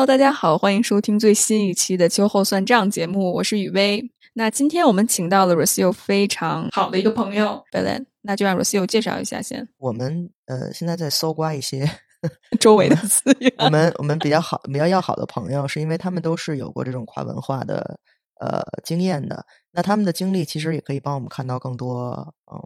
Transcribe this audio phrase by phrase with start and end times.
[0.00, 4.02] Hello，大家好，欢迎收听最新一期的秋后算账节目，我是雨薇。
[4.32, 9.68] 那今天我们请到了 Rocio 非常好的一个朋友 Belen，那就让 Rocio 介绍一下先。
[9.76, 11.86] 我们呃现在在搜刮一些
[12.58, 18.00] 周围的资源，我们我们比较好比较要好的朋友，是因为他们都是有过这种跨文化的
[18.40, 19.44] 呃经验的。
[19.70, 22.58] 那他们的经历其实也可以帮我们看到更多，嗯，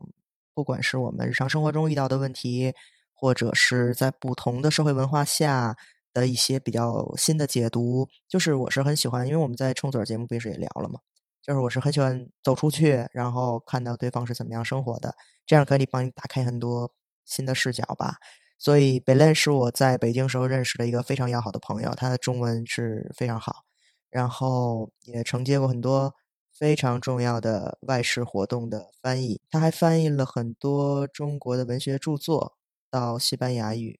[0.54, 2.72] 不管是我们日常生活中遇到的问题，
[3.12, 5.76] 或者是在不同的社会文化下
[6.14, 8.08] 的一些比较新的解读。
[8.26, 11.00] 就是我是很喜欢，因为我们在冲嘴节目不是也聊了嘛，
[11.42, 15.14] 就是我是很喜欢走出去，然后看到对方是怎么样生活的，
[15.44, 16.90] 这样可以帮你打开很多
[17.26, 18.16] 新的视角吧。
[18.56, 23.64] 所以北 lenn 是我在北京时候认识的一个非常要好的朋友，他的中文是非常好，
[24.08, 26.14] 然后也承接过很多。
[26.56, 32.56] 非常重要的外事活动的翻译，他还翻译了很多中国的文学著作
[32.88, 33.98] 到西班牙语，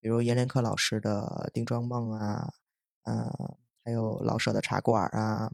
[0.00, 2.50] 比如阎连科老师的《定妆梦》啊，
[3.04, 5.50] 呃，还有老舍的《茶馆》啊，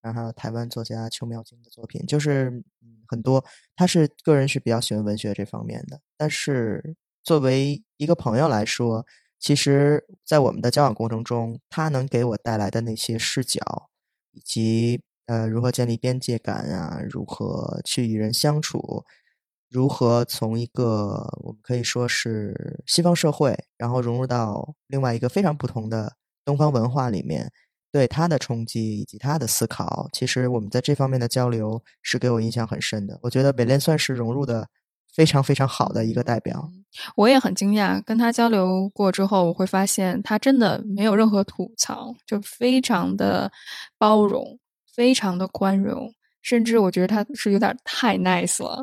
[0.00, 2.62] 然后台湾作家邱妙晶的作品，就是
[3.08, 3.44] 很多。
[3.74, 9.04] 他是个人是比较喜欢文学这方面的，但是作为一个朋友来说，
[9.38, 13.90] 其实在我们的交往过程中，他能给我带来的那些视角
[14.32, 15.02] 以及。
[15.28, 17.02] 呃，如何建立边界感啊？
[17.02, 19.04] 如何去与人相处？
[19.70, 26.14] 如何从一个我们可以说是西方社会，然后融入到另外一个非常不同的
[26.44, 27.50] 东方文化里面，
[27.92, 33.18] 对他的冲击以及他的思考，其实我们在这方面的交流是给我印象很深的。
[33.22, 34.68] 我觉得北恋算是融入的
[35.14, 36.70] 非常非常好的一个代表。
[37.16, 43.50] 我也很惊讶，跟他交流过之后，我会发现他真的没有任何吐槽，就非常的
[43.98, 44.58] 包容。
[44.96, 48.82] 非常的宽容，甚至我觉得他是有点太 nice 了。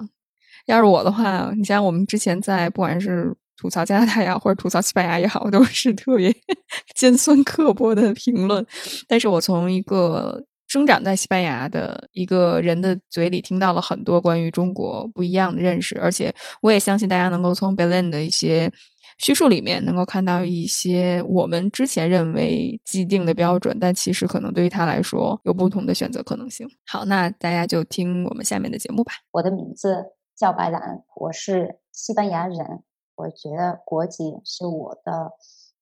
[0.65, 6.33] 要是我的话，你像我们之前在不管是吐槽加拿大也好，或者吐槽西班牙也好，都是特别
[6.95, 8.65] 尖酸刻薄的评论。
[9.07, 18.71] 但是我从一个生长在西班牙的一个人的嘴里听到了很多关于中国不一样的认识，而且我也相信大家能够从 Berlin 的一些。
[19.19, 26.67] 叙述里面能够看到一些我们之前认为既定的标准，但其实可能对于他来说有不同的选择可能性。
[26.87, 29.13] 好，那大家就听我们下面的节目吧。
[29.31, 29.95] 我的名字
[30.35, 32.83] 叫白兰，我是西班牙人。
[33.15, 35.31] 我觉得国籍是我的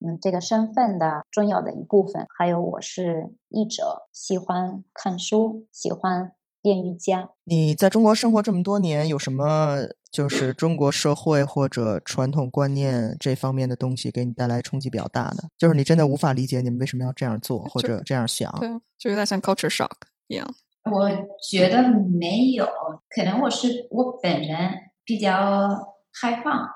[0.05, 2.25] 嗯这个身份的重要的一部分。
[2.37, 7.29] 还有我是译者，喜欢看书，喜欢练瑜伽。
[7.45, 9.77] 你在中国生活这么多年，有什么？
[10.11, 19.93] 就是中国社会或者传统观念这方面的东西给你带来冲击比较大的，就是你真的无法理解你们为什么要这样做或者这样想，对，就有点像 culture shock
[20.27, 20.53] 一样。
[20.89, 21.09] 我
[21.47, 22.65] 觉得没有，
[23.09, 24.71] 可能我是我本人
[25.05, 26.67] 比较开放，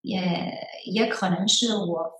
[0.00, 0.54] 也
[0.86, 2.12] 也可能是我，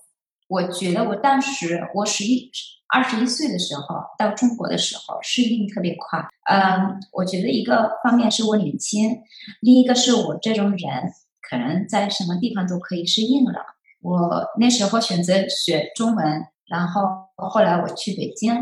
[0.49, 2.51] 我觉得我当时我十一
[2.89, 3.83] 二十一岁的时候
[4.19, 6.19] 到中国的时候适应特别快。
[6.51, 9.23] 嗯，我觉得一个方面是我年轻，
[9.61, 11.13] 另一个是我这种人
[11.49, 13.61] 可能在什么地方都可以适应了。
[14.01, 17.03] 我那时候选择学中文，然后
[17.37, 18.53] 后来我去北京，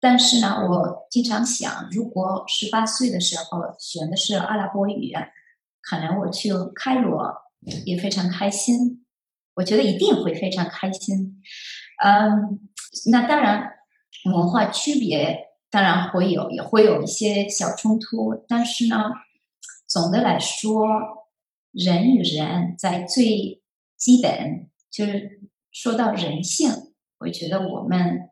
[0.00, 5.12] 但是呢，我经常想，如果十八岁的时候选的是阿拉伯语，
[5.80, 7.34] 可能我去开罗
[7.84, 9.04] 也非常开心。
[9.54, 11.42] 我觉得一定会非常开心。
[12.04, 12.60] 嗯。
[13.10, 13.70] 那当然，
[14.24, 18.44] 文化区别当然会有，也会有一些小冲突。
[18.48, 18.96] 但是呢，
[19.86, 20.86] 总的来说，
[21.70, 23.62] 人与人在最
[23.96, 26.70] 基本就是说到人性，
[27.18, 28.30] 我觉得我们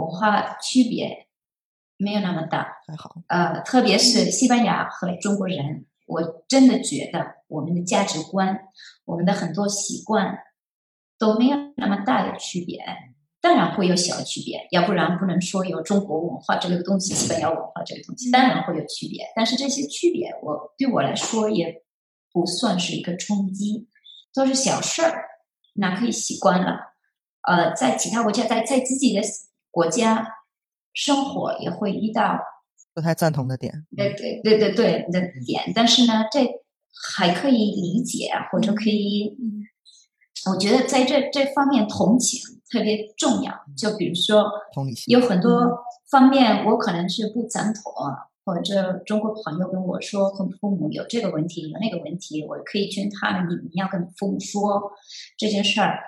[0.00, 1.28] 文化区别
[1.96, 2.78] 没有那么大。
[2.86, 3.16] 还好。
[3.28, 8.60] 呃，特别是西班牙和中国人，我真的觉得我们的价值观、
[9.04, 10.38] 我们的很多习惯
[11.18, 12.80] 都没有那么大的区别。
[13.42, 19.24] 当然会有小区别，要不然不能说有中国文化这个东西，西班牙文化这个东西，当然会有区别。
[19.34, 21.82] 但是这些区别，我对我来说也
[22.32, 23.88] 不算是一个冲击，
[24.34, 25.24] 都是小事儿，
[25.72, 26.92] 那可以习惯了。
[27.48, 29.22] 呃，在其他国家，在在自己的
[29.70, 30.26] 国家
[30.92, 32.38] 生活，也会遇到
[32.94, 33.86] 不太赞同的点。
[33.96, 36.40] 对对对对对的点，但是呢，这
[37.12, 39.36] 还可以理解，或者可以，
[40.50, 42.40] 我觉得在这这方面同情。
[42.72, 44.48] 特别重要，就比如说，
[45.08, 45.76] 有很多
[46.08, 47.82] 方面我可能是不赞同，
[48.44, 54.92] 或者中国朋友跟我说，跟父母有这个问题，有那个问题，我可以劝他们，你们要跟父母说
[55.36, 55.98] 这件事儿，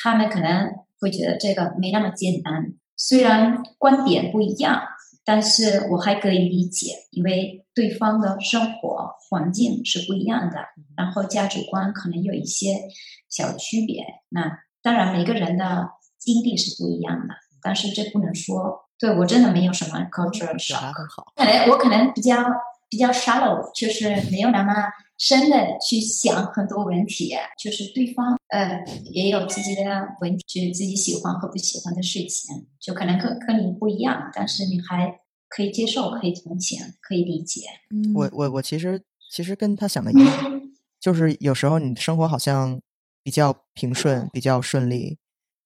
[0.00, 0.70] 他们可能
[1.00, 2.74] 会觉得这个没那么简单。
[2.96, 4.82] 虽然观点不一样，
[5.24, 10.56] 但是我还可以理解，因为对方的生活环境是不一样的，
[10.96, 12.80] 然后价值观可能有一些
[13.28, 14.04] 小区别。
[14.30, 18.84] 那当然，每个人的经历是不一样的，但是这不能说。
[18.98, 20.94] 对我真的没有什么 culture 表 shock。
[21.34, 22.42] 可能我可能比较
[22.88, 24.72] 比较 shallow，就是没有那么
[25.18, 29.82] 深的去想很多问题，就是对方呃也有自己的
[30.20, 37.62] 问题，就是自己喜欢和不喜欢的事情，就可能跟跟你不一样，但是你还可以接受，可以同情，可以理解。
[37.90, 40.62] 嗯我我我其实其实跟他想的一样，
[41.00, 42.80] 就是有时候你生活好像
[43.22, 45.18] 比较平顺，比较顺利，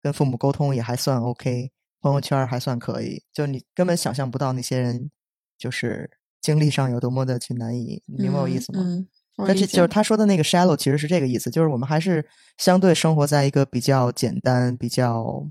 [0.03, 1.71] 跟父母沟通也还算 OK，
[2.01, 5.11] 朋友圈还算可以，就你根本想象不到那些人
[5.59, 6.11] 就是
[6.41, 8.81] 经历上有多么的去难以，你明白我意思吗？
[8.83, 12.25] 嗯，我但理解这就是他说的那个 shallow，其实是这个意思，就是我们还是
[12.59, 15.47] 相对生活在一个比较简单、比较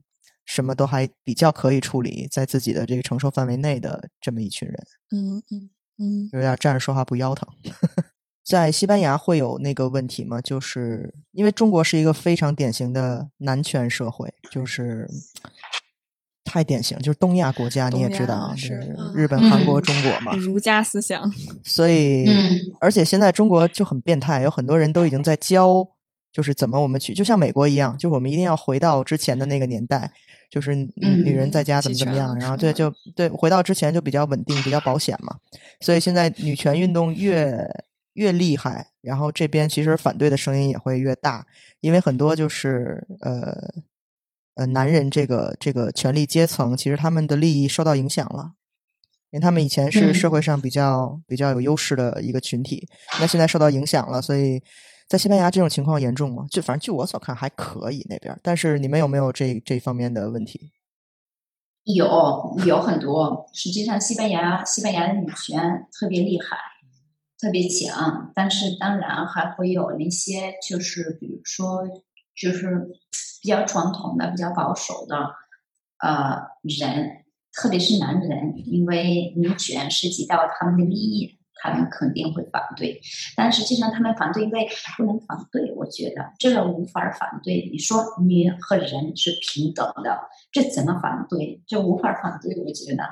[0.46, 4.88] 什么都还比较可以处理，在自己的这个承受范围内的这么一群人。
[5.12, 7.48] 嗯嗯嗯有点站着说话不腰疼。
[8.46, 10.42] 在西班牙会有那个问题吗？
[10.42, 15.08] 就是因为中国是一个非常典型的男权社会，就是
[16.50, 19.14] 太典型，就是东亚国家你也知道啊，是就是嗯。
[19.16, 21.32] 日本、韩国、中国嘛， 儒家思想，
[21.64, 22.58] 所以嗯。
[22.82, 25.88] 而且现在中国就很变态，有很多人都已经在教，
[26.34, 30.12] 就是怎么我们去，就像美国一样，就我们一定要回到之前的那个年代，
[30.50, 30.90] 就是女
[31.24, 35.36] 女人在家怎么怎么样，然后对就对回到之前就比较稳定，比较保险嘛。
[35.80, 37.58] 所以现在女权运动越
[38.14, 41.46] 越厉害，然后这边其实反对的声音也会越大，
[41.80, 43.56] 因为很多就是呃
[44.60, 48.52] 呃男人这个这个权力阶层，其实他们的利益受到影响了。
[49.32, 52.88] 因为他们以前是社嗯会上比较、比较有优势的一个群体，
[53.20, 54.60] 那现在受到影响了，所以
[55.08, 56.48] 在西班牙这种情况严重吗？
[56.50, 60.72] 就反正据我所看还可以那边，但是你们有没有这这方面的问题？
[61.84, 66.58] 有有很多，实际上西班牙西班牙的女权特别厉害，
[67.40, 71.84] 特别强，但是当然还会有那些就是比如说
[72.36, 72.90] 就是
[73.42, 75.16] 比较传统的、比较保守的
[76.00, 81.38] 呃人，特别是男人，因为女权涉及到他们的利益。
[81.62, 83.02] 他们肯定会反对，
[83.36, 84.66] 但实际上他们反对，因为
[84.96, 85.74] 不能反对。
[85.76, 87.70] 我觉得这个无法反对。
[87.70, 90.22] 你说女和人是平等的，
[90.54, 91.62] 这怎么反对？
[91.68, 93.04] 这无法反对，我觉得。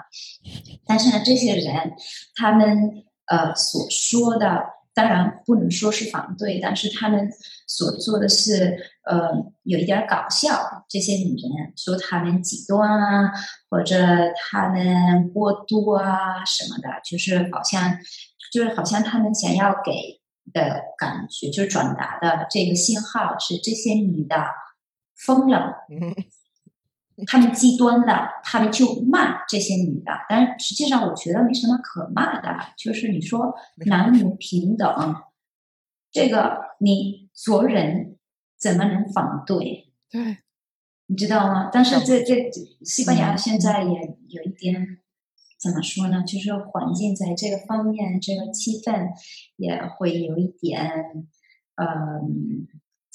[0.85, 1.91] 但是呢，这些人
[2.35, 4.63] 他们呃所说的，
[4.97, 7.29] 当然不能说是反对，但是他们
[7.67, 9.29] 所做的是呃
[9.61, 10.85] 有一点搞笑。
[10.89, 13.31] 这些女人说他们极端啊，
[13.69, 13.95] 或者
[14.49, 17.95] 他们过度啊什么的，就是好像
[18.51, 20.19] 就是好像他们想要给
[20.51, 24.35] 的感觉，就是转达的这个信号是这些女的
[25.15, 25.85] 疯了。
[27.17, 33.53] 嗯，他们极端的，他们就骂这些女的，但是实际上我觉得没什么可骂的，就是你说
[33.87, 35.15] 男女平等，
[36.11, 38.17] 这个你做人
[38.57, 39.91] 怎么能反对？
[40.09, 40.37] 对，
[41.07, 41.69] 你知道吗？
[41.73, 42.49] 但是这这
[42.83, 44.99] 西班牙嗯现在也有一点
[45.59, 46.23] 怎么说呢？
[46.23, 49.09] 就是环境在这个方面，这个气氛
[49.55, 51.27] 也会有一点
[51.75, 52.67] 嗯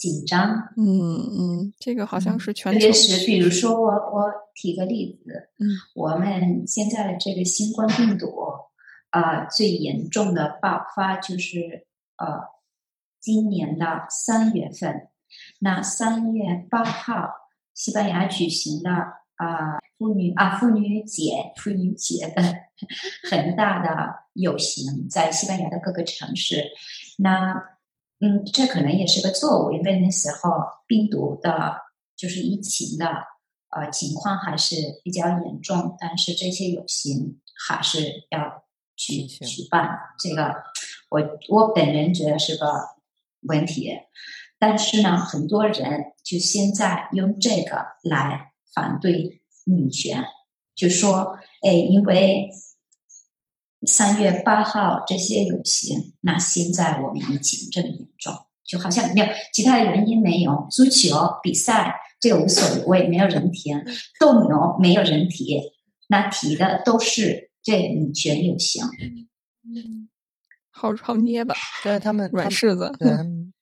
[0.02, 0.50] 紧张。
[0.76, 0.98] 嗯
[1.38, 8.34] 嗯，这个好像是全特球别是比如说我我提个例子，嗯，我们现在的这个新冠病毒，
[9.10, 12.26] 啊、最严重的爆发就是呃
[13.20, 15.08] 今年的三月份，
[15.60, 17.30] 那三月八号，
[17.72, 18.90] 西班牙举行的
[19.36, 22.42] 啊、妇女啊妇女节妇女节的
[23.30, 26.64] 很大的游行，在西班牙的各个城市，
[27.18, 27.70] 那。
[28.24, 30.48] 嗯，这可能也是个错误，因为那时候
[30.86, 31.74] 病毒的，
[32.16, 33.06] 就是疫情的
[33.70, 38.62] 呃情况还是比较严重，但是这些游行还是要
[38.94, 39.98] 去举办。
[40.20, 40.54] 这个
[41.10, 42.66] 我我本人觉得是个
[43.40, 43.90] 问题，
[44.56, 50.24] 但是呢，很多人就现在用这个来反对女权，
[50.76, 52.48] 就说哎，因为
[53.86, 58.34] 三月八号这些游行，那现在我们疫情这么严重，
[58.64, 63.70] 就好像没有其他的原因没有，足球比赛这个无所谓，没有人提，
[64.20, 65.60] 斗牛没有人提，
[66.08, 68.84] 那提的都是这女权游行。
[69.64, 70.08] 嗯
[70.74, 72.90] 好好捏吧，但是他们软柿子。
[72.98, 73.52] 对他 们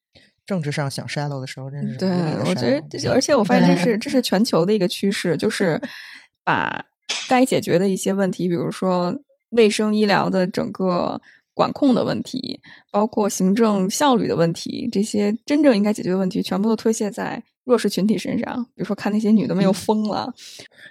[0.47, 2.09] 政治上想 shallow 的时候，真是对
[2.49, 5.81] 我觉得而且我发现这是这是全球的一个趋势，就是
[6.45, 6.85] 把
[7.29, 9.15] 该解决的一些问题，比如说
[9.51, 11.21] 卫生医疗的整个
[11.55, 18.65] 管控的问题，包括行政效率的问题，这些真正应该解决的问题，全部都推卸在弱势群体身上。
[18.75, 20.33] 比如说，看那些女的们又疯了，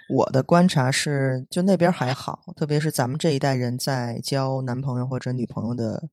[0.08, 6.08] 我的观察是，就那边还好，特别是咱们这一代人在交男朋友或者女朋友的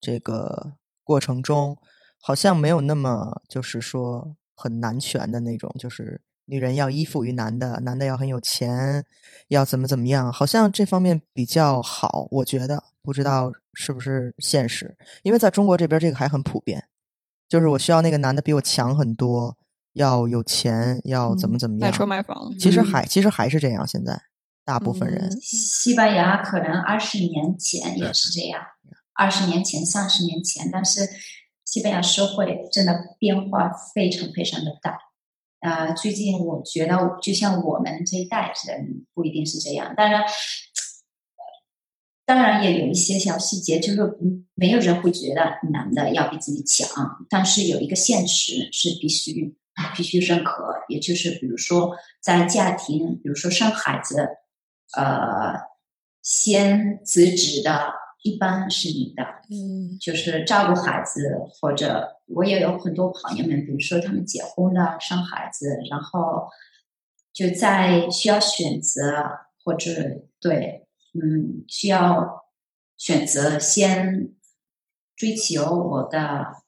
[0.00, 0.72] 这个
[1.02, 1.78] 过程中，
[2.20, 9.04] 好像没有那么就是说很男权的那种，就是女人要依附于男的，男的要很有钱，
[9.48, 16.84] 要怎么怎么样，好像这方面比较好，我觉得不知道是不是现实，因为在中国这边这个还很普遍，
[17.48, 19.56] 就是我需要那个男的比我强很多，
[19.94, 24.20] 要有钱，要怎么怎么样，买车买房，其实还其实还是这样，现在
[24.64, 25.30] 大部分人。
[25.40, 28.60] 西班牙可能二十年前也是这样，
[29.14, 31.08] 二十年前、三十年前，但是
[31.64, 34.98] 西班牙社会真的变化非常非常的大。
[35.64, 40.22] 呃，最近我觉得，就像我们这一代人不一定是这样，当然，
[42.26, 43.98] 当然也有一些小细节，就是
[44.54, 45.40] 没有人会觉得
[45.72, 49.56] 男的要比自己强，但是有一个现实是必须
[49.96, 54.28] 必须认可，也就是比如说在家庭，比如说生孩子，
[54.94, 55.54] 呃，
[56.22, 58.04] 先辞职的。
[58.24, 66.48] 一般是女的，嗯，就是照顾孩子，或者我也有很多朋友们，比如说他们结婚了、生孩子，然后
[67.32, 72.44] 就在需要选择，或者对，嗯，需要
[72.96, 74.34] 选择先
[75.14, 76.62] 追求我的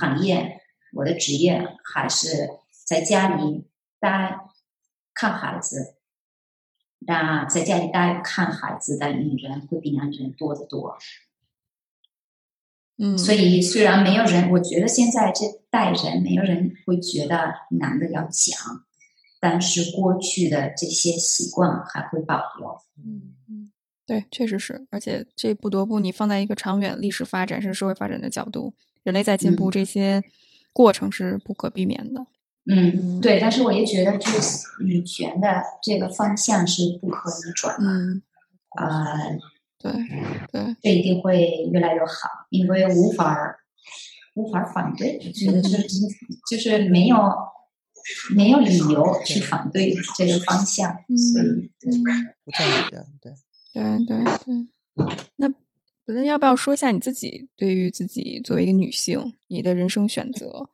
[0.00, 0.62] 行业、
[0.94, 3.66] 我的职业，还是在家里
[4.00, 4.40] 待
[5.14, 5.96] 看孩子。
[7.00, 10.98] 那在家里待看孩子的女人会比男人多得多，
[12.98, 18.84] 嗯，所以虽然没有人，我觉得现在这代人没有人会觉得男的要强，
[19.40, 22.68] 但是过去的这些习惯还会保留。
[22.96, 23.70] 嗯嗯，
[24.04, 28.74] 对，确实是，而且这不得不你放在一个长远历史发展甚至社会发展的角度，
[29.04, 30.22] 人类在进步，这些
[30.72, 32.26] 过程是不可避免的。
[32.70, 37.86] 嗯，对，但是我也觉得，就是女权的这个方向是不可逆转的。
[37.88, 38.22] 嗯，
[38.76, 39.38] 呃，
[39.78, 39.92] 对
[40.52, 43.56] 对，这一定会越来越好，因为无法
[44.34, 45.86] 无法反对，我觉得就是
[46.50, 47.16] 就是没有
[48.34, 50.92] 没有理由去反对这个方向，
[51.32, 51.70] 所以
[52.44, 53.32] 不在理的，对
[53.72, 55.06] 对对对。
[55.36, 55.48] 那
[56.06, 60.68] 那要不要说一下你自己对于自己作为一个女性，你的人生选择？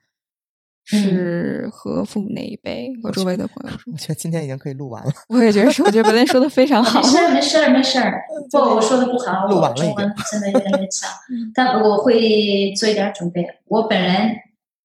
[0.84, 3.92] 是和父母那一辈和周围的朋友 说。
[3.92, 5.10] 我觉得今天已经可以录完了。
[5.28, 7.00] 我也觉得是，我觉得本来说的非常好。
[7.00, 8.22] 没事儿，没事儿，没事儿。
[8.50, 11.08] 不，我说的不好，录完了中文真的越来越差。
[11.54, 13.46] 但我会做一点准备。
[13.66, 14.36] 我本人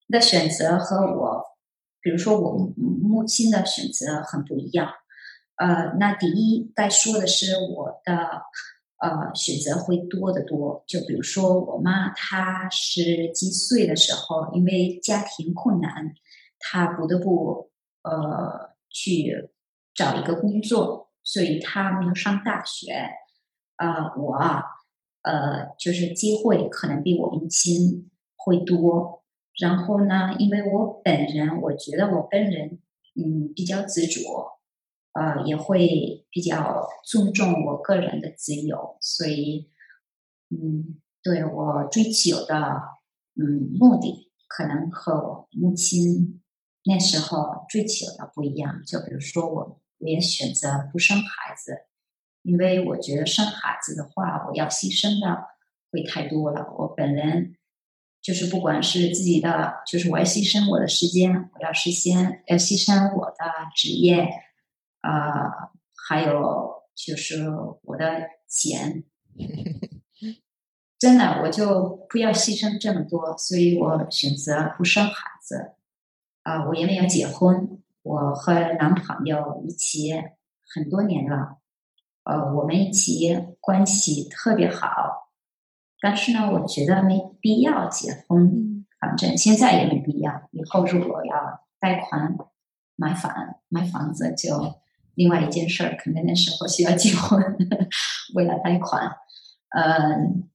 [0.08, 1.44] 的选择和我，
[2.02, 4.88] 比如说我母亲的选择很不一样。
[5.58, 8.44] 呃，那第一该说的是我的。
[9.00, 10.84] 呃，选择会多得多。
[10.86, 16.14] 就比如说，我妈她是几岁的时候，因为家庭困难，
[16.60, 17.72] 她不得不
[18.04, 19.50] 呃去
[19.94, 23.10] 找一个工作，所以她没有上大学。
[23.78, 24.36] 啊，我
[25.22, 29.24] 呃就是机会可能比我母亲会多。
[29.58, 32.80] 然后呢，因为我本人，我觉得我本人
[33.16, 34.59] 嗯比较执着。
[35.14, 39.70] 呃，也会比较尊重我个人的自由，所以，
[40.50, 42.56] 嗯，对我追求的
[43.36, 46.42] 嗯目的，可能和我母亲
[46.86, 48.84] 那时候追求的不一样。
[48.86, 51.88] 就比如说，我我也选择不生孩子，
[52.44, 55.48] 因为我觉得生孩子的话，我要牺牲的
[55.92, 56.72] 会太多了。
[56.78, 57.56] 我本人
[58.22, 63.36] 就是不管是自己的，就是我要牺牲我的时间，我要实现要牺牲我的
[63.76, 64.30] 职业。
[65.02, 65.72] 啊，
[66.08, 67.50] 还有就是
[67.84, 69.06] 我的钱，
[71.00, 75.76] 真的我就不要牺牲这么多，所以我选择不生孩子。
[76.44, 80.12] 啊，我也没有结婚，我和男朋友一起
[80.74, 81.60] 很多年了，
[82.24, 85.32] 呃，我们一起关系特别好。
[86.02, 90.50] 但是呢，我觉得没必要结婚，反正现在也没必要。
[90.52, 92.36] 以后如果要贷款
[92.98, 93.34] 买房
[93.70, 94.82] 买房子就。
[95.20, 97.44] 另外一件事儿，可能那时候需要结婚，
[98.36, 99.18] 为了贷款。
[99.76, 100.50] 嗯，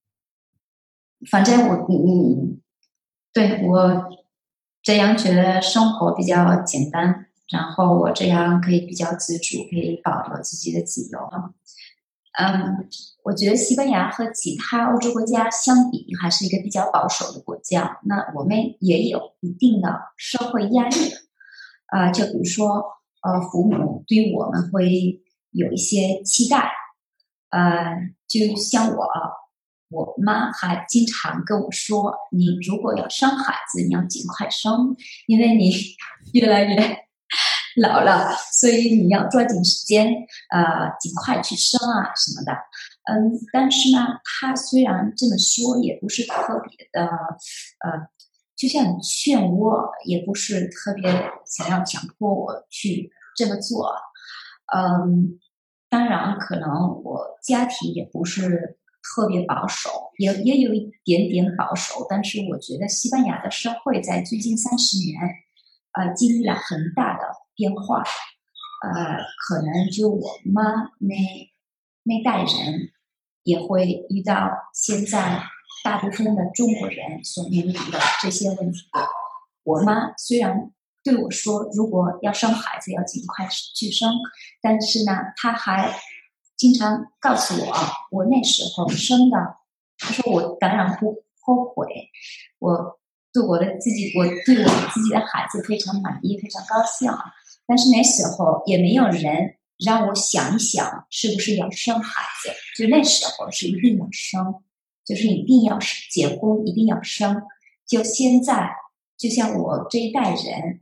[1.31, 2.63] 反正我嗯，
[3.31, 4.09] 对我
[4.83, 11.19] 这样觉得生活比较简单，然后我这样可以比较自主，可以保留自己的自由。
[12.39, 12.89] 嗯，
[13.25, 18.01] 我觉得西班牙和其他欧洲国家相比，还是一个比较保守的国家。
[18.05, 20.97] 那我们也有一定的社会压力，
[21.89, 22.95] 啊，就比如说。
[23.25, 26.71] 呃，父母对我们会有一些期待，
[27.51, 27.97] 呃，
[28.29, 29.07] 就像我，
[29.89, 34.95] 我妈还经常跟我说：“你如果要生孩子，你要尽快生，
[35.27, 35.73] 因为你
[36.35, 36.77] 越来越
[37.81, 40.07] 老了，所以你要抓紧时间，
[40.51, 42.53] 呃，尽快去生啊什么的。”
[43.09, 48.09] 嗯，但是呢，他虽然这么说，也不是特别的，呃。
[48.65, 51.13] 就像劝我，也不是特别
[51.45, 53.95] 想要强迫我去这么做。
[54.75, 55.39] 嗯，
[55.91, 62.07] 当然，可能我家庭也不是特别保守，也也有一点点保守。
[62.09, 65.21] 但是，我觉得西班牙的社会在最近三十年，
[65.93, 68.03] 呃，经历了很大的变化。
[68.83, 70.63] 呃，可能就我妈
[71.01, 71.15] 那
[72.05, 72.93] 那代人
[73.43, 75.43] 也会遇到现在
[75.85, 78.81] 大部分的中国人所面临的这些问题。
[79.65, 80.73] 我妈虽然
[81.03, 84.11] 对我说，如果要生孩子要尽快去生，
[84.63, 85.95] 但是呢，她还
[86.57, 87.77] 经常告诉我，
[88.11, 89.37] 我那时候生的，
[89.99, 91.87] 她说我当然不后悔，
[92.59, 92.99] 我
[93.31, 97.11] 对我的自己，我对我自己的孩子非常满意，非常高兴。
[97.67, 102.51] 但是那时候也没有人让我想一想，是不是要生孩子？
[102.83, 104.63] 就那时候是一定要生，
[105.05, 105.79] 就是一定要
[106.11, 107.43] 结婚，一定要生。
[107.87, 108.71] 就现在，
[109.17, 110.81] 就像我这一代人，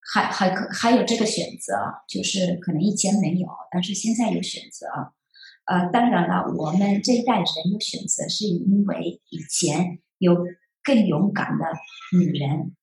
[0.00, 1.74] 还还可还有这个选择，
[2.08, 4.86] 就是可能以前没有，但是现在有选择。
[5.64, 10.36] 呃，当然了，我们这一代人有选择，是因为以前有
[10.82, 11.64] 更勇敢的
[12.16, 12.76] 女人。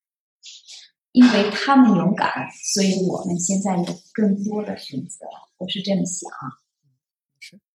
[1.14, 5.26] 因为他们勇敢，所以我们现在有更多的选择。
[5.58, 6.32] 我是这么想。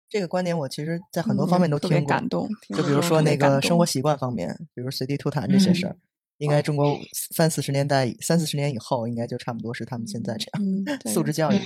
[0.06, 2.06] 是这个观点，我其实在很多方面都听过。
[2.06, 2.48] 感动。
[2.68, 5.96] 就比如说那个生活习惯方面，比如随地吐痰这些事儿，
[6.38, 11.58] 应该中国三四十年代、三四十年以后，应该就差不多是他们现在这样素质教育。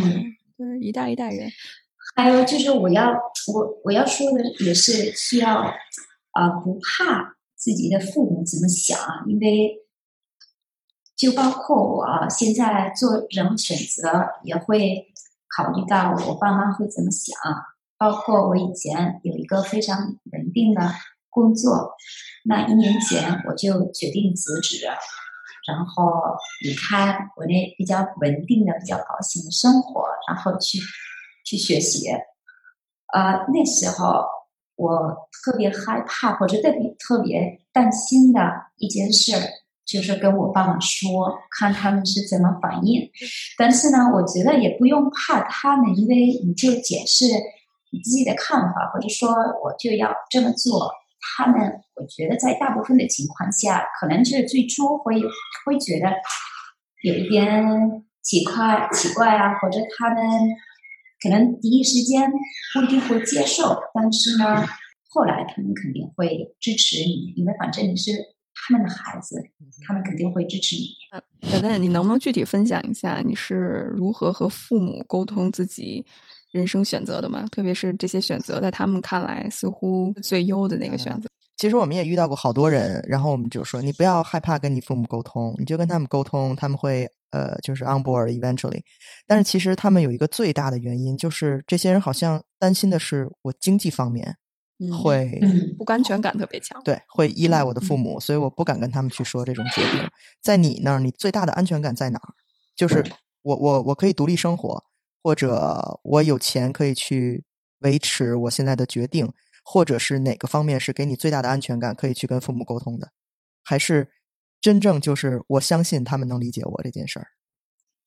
[0.56, 1.50] 对，一代一代人。
[2.16, 3.12] 还有就是，我要
[3.52, 5.60] 我我要说的也是需要
[6.32, 9.76] 啊，不怕自己的父母怎么想，因为。
[11.16, 15.12] 就包括我现在做人物选择，也会
[15.54, 17.36] 考虑到我爸妈会怎么想。
[18.00, 19.98] 包括我以前有一个非常
[20.32, 20.90] 稳定的
[21.28, 21.92] 工作，
[22.46, 24.86] 那一年前我就决定辞职，
[25.68, 26.10] 然后
[26.62, 30.78] 离开我那比较稳定的、比较高兴的生活，然后去
[31.44, 32.08] 去学习。
[33.12, 34.24] 呃，那时候
[34.76, 38.40] 我特别害怕或者特别特别担心的
[38.78, 39.34] 一件事。
[39.86, 43.10] 就是跟我爸妈说，看他们是怎么反应。
[43.58, 47.26] 但是呢，我觉得也不用怕他们，因为你就解释
[47.90, 49.30] 你自己的看法，或者说
[49.62, 50.90] 我就要这么做。
[51.36, 55.20] 他们，我觉得在大部分的情况下，可能就是最初会
[55.64, 56.10] 会觉得
[57.02, 57.64] 有一点
[58.22, 60.22] 奇怪、奇怪啊，或者他们
[61.22, 62.30] 可能第一时间
[62.74, 64.66] 不一定会接受，但是呢，
[65.10, 68.12] 后来他们肯定会支持你，因为反正你是。
[68.62, 69.42] 他们的孩子，
[69.86, 71.48] 他们肯定会支持你。
[71.48, 76.04] 小蛋，你能不能具体分享一下你是如何和父母沟通自己
[76.50, 77.46] 人生选择的嘛？
[77.50, 81.28] 特别是这些选择在他们看来似乎最优的那个选择。
[81.56, 88.80] 其实我们也遇到过好多人，然后我们就说你不要害怕跟你父母沟通，你就跟他们沟通，他们会呃就是 on board eventually。
[89.26, 94.36] 但是其实他们有一个最大的原因，就是这些人好像担心的是我经济方面。
[94.98, 95.38] 会
[95.76, 100.08] 不安全感特别强，对，会依赖我的父母，所以我不敢跟他们去说这种决定。
[100.42, 102.32] 在你那儿，你最大的安全感在哪儿？
[102.74, 103.04] 就是
[103.42, 104.82] 我我我可以独立生活，
[105.22, 107.44] 或者我有钱可以去
[107.80, 109.32] 维持我现在的决定，
[109.64, 113.12] 或者是哪个方面是给你最大的安全感，可以去跟父母沟通的？
[113.62, 114.10] 还是
[114.60, 117.26] 真正就是我相信他们能理解我这件事儿？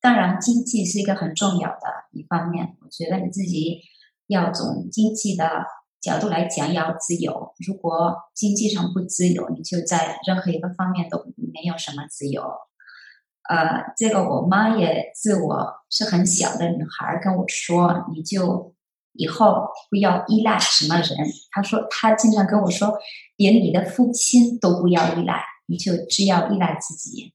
[0.01, 2.75] 当然，经济是一个很重要的一方面。
[2.81, 3.81] 我觉得你自己
[4.27, 5.65] 要从经济的。
[6.03, 12.43] 角度来讲要自由，如果经济上不自由，你就在任何一个方面都没有什么自由。
[13.49, 18.73] 呃，这个我妈也自我是很小的女孩跟我说，你就
[19.13, 21.17] 以后不要依赖什么人。
[21.51, 22.97] 她说她经常跟我说，
[23.35, 27.33] 连你的父亲都不要依赖，你就只要依赖自己。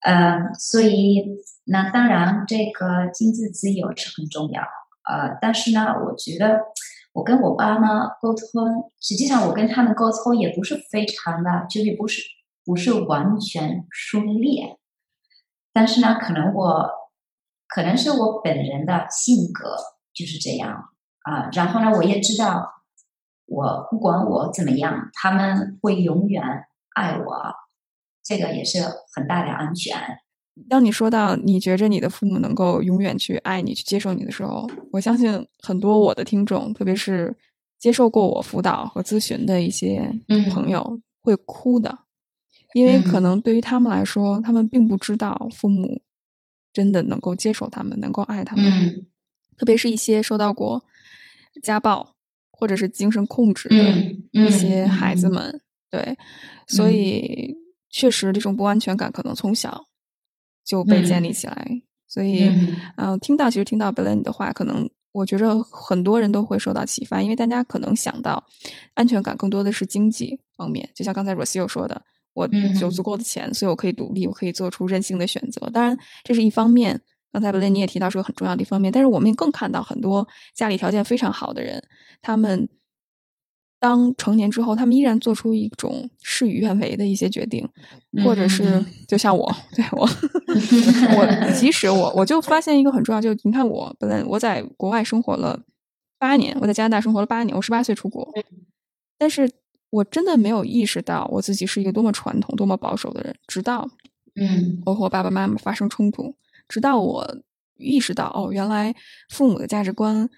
[0.00, 1.24] 嗯，所以
[1.64, 4.62] 那当然这个经济自由是很重要。
[4.62, 6.60] 呃，但是呢，我觉得。
[7.14, 12.20] 我跟我爸妈沟通，实际上我跟他们沟通也不是非常的，就是不是
[12.64, 14.64] 不是完全顺利。
[15.74, 16.88] 但是呢，可能我
[17.66, 19.76] 可能是我本人的性格
[20.14, 20.90] 就是这样
[21.24, 21.50] 啊。
[21.52, 22.64] 然后呢，我也知道，
[23.46, 26.42] 我不管我怎么样，他们会永远
[26.94, 27.54] 爱我，
[28.22, 28.78] 这个也是
[29.12, 29.98] 很大的安全。
[30.70, 37.36] 当你说到你觉着你的父母能够永远去爱你、去接受你的时候，我相信很多我的听众，特别是
[37.80, 40.08] 接受过我辅导和咨询的一些
[40.52, 41.98] 朋友，会哭的，
[42.74, 46.02] 因为可能对于他们来说，他们并不知道父母
[46.70, 49.06] 真的能够接受他们、能够爱他们，
[49.56, 50.84] 特别是一些受到过
[51.62, 52.14] 家暴
[52.50, 53.76] 或者是精神控制的
[54.32, 56.18] 一些孩子们，对，
[56.68, 57.56] 所以。
[57.96, 59.86] 确实这种不安全感可能从小
[60.64, 61.80] 就被建立起来。
[62.08, 62.50] 所以，
[62.96, 68.48] 嗯，听到其实听到 Belen 的话，可能我觉着很多人都会受到启发，因为大家可能想到
[68.94, 72.02] 安全感更多的是经济方面，就像刚才 Rocio 说的，
[72.34, 72.46] 我
[72.80, 75.70] 有足够的钱，所以我可以独立，我可以做出任性的选择。
[75.70, 77.00] 当然，这是一方面。
[77.32, 81.82] 刚才 Belen 你也提到是个很重要的一方面，但是我们也更看到很多家里条件非常好的人，
[82.20, 82.68] 他们。
[83.80, 87.68] 当成年之后，他们依然做出一种事与愿违的一些决定，
[88.24, 90.08] 或者是就像我，对我，
[91.18, 95.60] 我即使我我就发现一个很重要，就你看我本来我在国外生活了
[96.18, 98.26] 八年，我在加拿大生活了八年，我十八岁出国，
[99.18, 99.50] 但是
[99.94, 103.88] 我真的没有意识到我自己是一个多么传统、多么保守的人，直到
[104.34, 106.34] 嗯，我和我爸爸妈妈发生冲突，
[106.66, 107.38] 直到我
[107.76, 108.92] 意识到哦，原来
[109.28, 110.28] 父母的价值观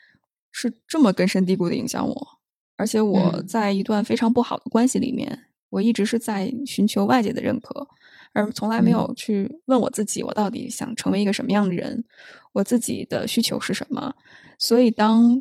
[0.53, 2.29] 是这么根深蒂固的影响我。
[2.77, 7.88] 而且我在一段非常不好的关系里面，我一直是在寻求外界的认可，
[8.35, 12.05] 而从来没有去问我自己，我到底想成为一个什么样的人，
[12.53, 14.14] 我自己的需求是什么。
[14.59, 15.40] 所以，当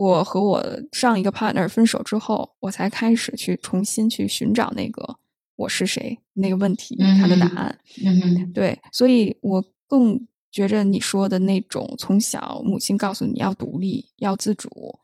[0.00, 5.16] 我和我上一个 partner 分手之后，我才开始去重新去寻找那个
[5.56, 7.78] 我是谁那个问题他的答案。
[8.02, 14.98] 嗯对，所以我更觉着你说的那种从小母亲告诉你要独立、要自主，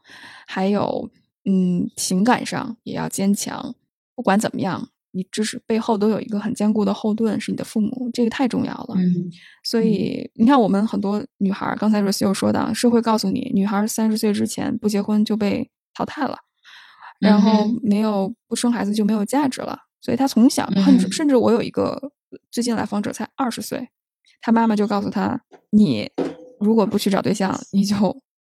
[0.46, 1.10] 还有。
[1.48, 3.72] 嗯，情感上也要坚强。
[4.16, 8.94] 不管怎么样，你知识背后都有一个很坚固的后盾，是你的父母，这个太重要了。
[8.98, 9.30] 嗯，
[9.64, 16.36] 所以你看，我们很多女孩，刚才 Rosie 说的，社会告诉你，女孩三十岁之前不结婚就被淘汰了，
[17.18, 19.78] 然后没有不生孩子就没有价值了。
[20.02, 22.12] 所以她从小，甚至甚至我有一个
[22.52, 23.88] 最近来访者才二十岁，
[24.42, 26.10] 她妈妈就告诉她，你
[26.60, 27.96] 如果不去找对象，你就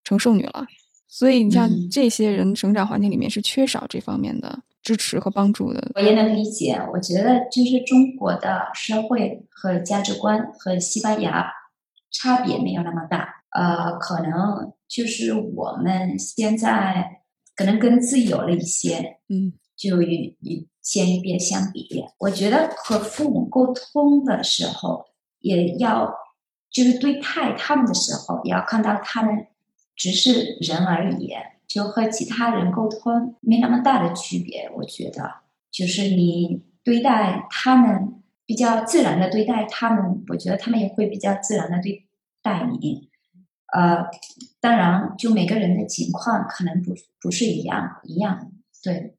[0.04, 0.66] 成剩女了。
[1.08, 5.92] 所以你像这些人成长环境里面是缺少这方面的支持和帮助的。
[5.94, 11.50] 我也能理解，我觉得就是中国的社会和价值观和西班牙
[12.10, 13.42] 差别没有那么大。
[13.50, 17.22] 呃，可能就是我们现在
[17.56, 25.04] 可能更自由了一些，嗯，就与与前一边相比，我觉得和父母沟通的时候，
[25.40, 26.14] 也要
[26.70, 29.46] 就是对待他们的时候，也要看到他们。
[29.96, 31.34] 只是人而已，
[31.70, 34.68] 就和其他人沟通没那么大的区别。
[34.78, 35.36] 我觉得，
[35.70, 42.08] 就是你对待他们比较自然的对待他们，我觉得他们也会比较自然的对
[42.42, 43.08] 待你。
[43.72, 44.04] 呃，
[44.60, 48.50] 当然，就每个人的情况可能不不是一样一样。
[48.82, 49.14] 对，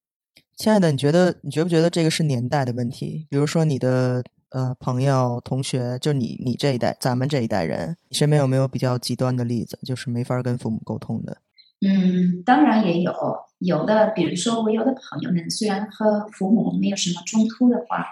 [0.57, 3.27] 亲爱的，你觉得你觉不觉得这个是年代的问题？
[3.29, 4.21] 比如说你的。
[4.53, 11.37] 呃，朋友、同学，就你你这一代，咱们这一代人，你身边有没有比较极端的例子，就是没法跟父母沟通的？
[11.83, 13.11] 嗯，当然也有，
[13.57, 18.05] 有的，比如说我有的朋友们，虽然和父母没有什么冲突的话，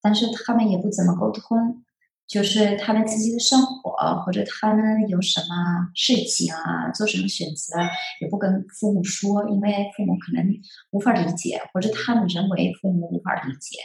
[0.00, 1.82] 但是他们也不怎么沟通，
[2.28, 3.90] 就是他们自己的生活
[4.24, 7.76] 或者他们有什么事情啊，做什么选择，
[8.20, 10.46] 也不跟父母说，因为父母可能
[10.92, 13.78] 无法理解，或者他们认为父母无法理解。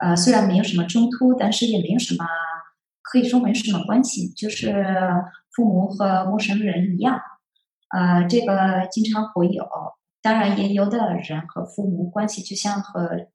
[0.00, 2.24] 呃，虽然没有什么冲突，但是也没有什么
[3.02, 4.86] 可以说没什么关系，就是
[5.54, 7.20] 父母和陌生人一样。
[7.90, 9.66] 呃，这个经常会有，
[10.22, 13.28] 当然也有的人和父母关系就像和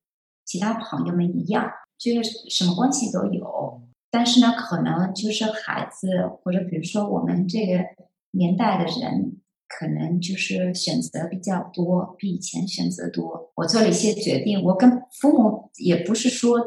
[0.45, 3.81] 其他朋友们一样，就是什么关系都有。
[4.11, 7.85] 但是呢，可能就是孩子或者比如说我们这个
[8.31, 9.41] 年代的人。
[9.67, 13.51] 可能就是选择比较多，比以前选择多。
[13.55, 16.59] 我做了一些决定，我跟父母也不是说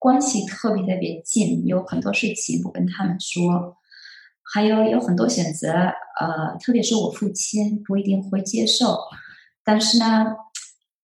[0.00, 3.76] 关系特别特别近，有很多事情不跟他们说，
[4.52, 8.98] 还有有很多选择，呃，特别是我父亲不一定会接受。
[9.64, 10.34] 但是呢，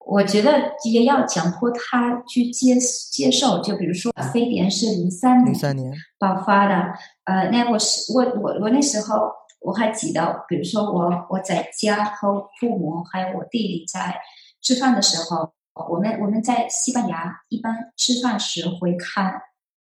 [0.05, 2.75] 我觉得也要强迫他去接
[3.11, 3.61] 接受。
[3.61, 6.93] 就比如说，非典是零三零三年爆发的，
[7.25, 9.31] 呃，那我是我我我那时候。
[9.59, 14.15] 我还记得，比如说我我在家和父母还有我弟弟在
[14.61, 15.51] 吃饭的时候，
[15.89, 19.41] 我们我们在西班牙一般吃饭时会看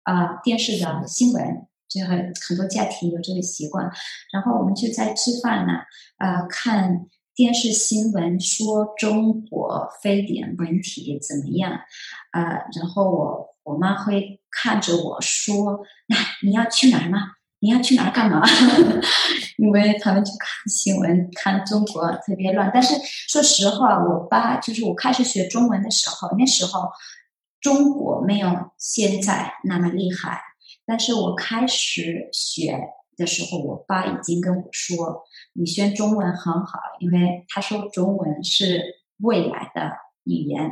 [0.04, 3.90] 啊电视的新闻，就很很多家庭有这个习惯。
[4.32, 5.74] 然后我们就在吃饭呢，
[6.18, 11.72] 啊看电视新闻说中国非典问题怎么样
[12.32, 12.42] 啊？
[12.74, 18.44] 然后我我妈会看着我说：“那你要去哪儿吗？”你要去哪儿干嘛？
[19.58, 22.70] 因为他们去看新闻，看中国特别乱。
[22.72, 22.94] 但是
[23.28, 26.90] 说实话，我爸就是我开始学中文的时候，那时候
[27.60, 30.42] 中国没有现在那么厉害。
[30.86, 32.80] 但是我开始学
[33.18, 39.92] 的时候，我爸已经跟我说：“你学中文很好，因为他说中文是未来的
[40.24, 40.72] 语言。”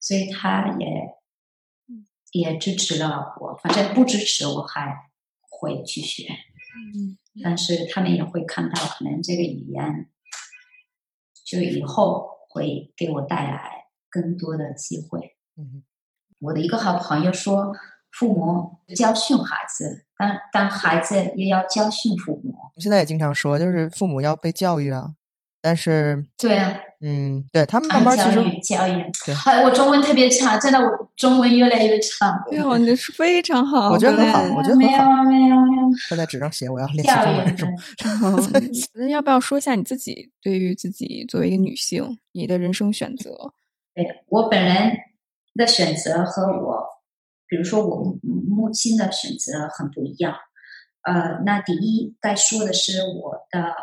[0.00, 1.16] 所以他也
[2.32, 5.10] 也支持了我，反正不支持我还
[5.48, 6.28] 会去学。
[6.94, 10.08] 嗯但是他们也会看到，可能这个语言
[11.44, 15.36] 就以后会给我带来更多的机会。
[15.56, 15.82] 嗯
[16.38, 17.72] 我的一个好朋友说，
[18.12, 22.54] 父母教训孩子，但但孩子也要教训父母。
[22.74, 25.12] 我现在也经常说，就是父母要被教育啊，
[25.62, 29.34] 但是对啊，嗯，对他们慢慢其实教育教育对。
[29.34, 32.42] 还我中文特别差，真的，我中文越来越差。
[32.50, 43.52] 没有，你是非常好，我觉得很好我觉得没有很好没有没有会在纸上写我要练习中文 那要不要说一下你自己对于自己作为一个女性，你的人生选择？
[43.94, 44.92] 对我本人
[45.54, 46.86] 的选择和我，
[47.50, 50.36] 比如说我母亲的选择很不一样。
[51.02, 53.74] 呃，那第一该说的是我的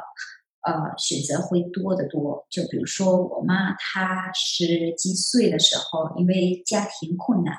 [0.61, 2.47] 呃选择会多得多。
[2.49, 7.55] 就比如说我妈，她十几岁的时候，因为家庭困难，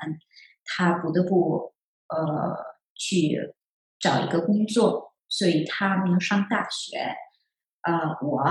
[0.65, 1.73] 她不得不
[2.07, 2.55] 呃
[2.95, 3.53] 去
[3.99, 6.97] 找一个工作，所以她没有上大学。
[7.83, 8.41] 呃，我，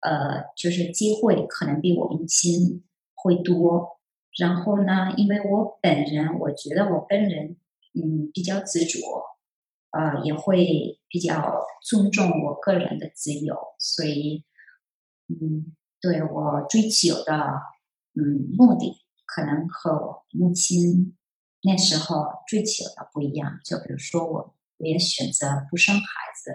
[0.00, 2.82] 呃，就是机会可能比我母亲
[3.14, 4.00] 会多。
[4.38, 7.56] 然后呢，因为我本人，我觉得我本人
[7.94, 8.98] 嗯比较执着，
[9.90, 14.44] 呃，也会比较尊重我个人的自由，所以
[15.28, 17.60] 嗯，对我追求的
[18.14, 21.16] 嗯目的可能和我母亲
[21.62, 23.60] 那时候追求的不一样。
[23.64, 26.02] 就比如说我，我也选择不生孩
[26.42, 26.54] 子，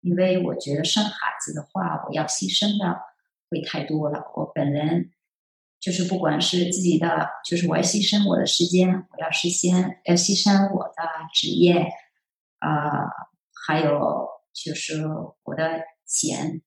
[0.00, 3.00] 因为我觉得生孩子的话，我要牺牲的
[3.50, 4.32] 会太多了。
[4.34, 5.12] 我本人
[5.82, 11.02] 就是不管是自己的，就是我要牺牲我的时间，我要实现，要牺牲我的
[11.34, 11.74] 职业，
[12.60, 12.70] 呃，
[13.66, 15.04] 还有就是
[15.42, 16.62] 我的钱。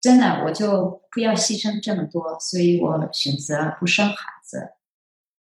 [0.00, 4.74] 真的，我就不要牺牲这么多，所以我选择不生孩子。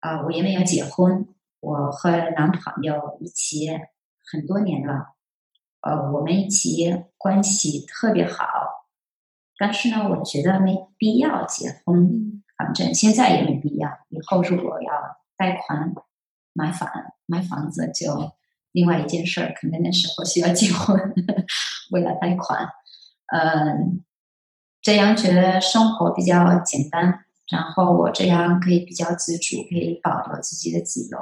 [0.01, 1.27] 啊、我也没有结婚，
[1.61, 3.69] 我和男朋友一起
[4.31, 5.15] 很多年了，
[5.81, 8.45] 呃，我们一起关系特别好，
[9.61, 13.89] 但是呢，我觉得没必要结婚，嗯反正现在也没必要。
[14.09, 14.91] 以后如果要
[15.37, 15.93] 贷款
[16.53, 16.89] 买房
[17.27, 18.31] 买房子，就
[18.71, 20.97] 另外一件事儿，可能那时候需要结婚，
[21.91, 22.67] 为了贷款，
[23.31, 24.03] 嗯，
[24.81, 31.17] 这样觉得生活比较简单，然后我这样可以比较自主，可以保留自己的自由，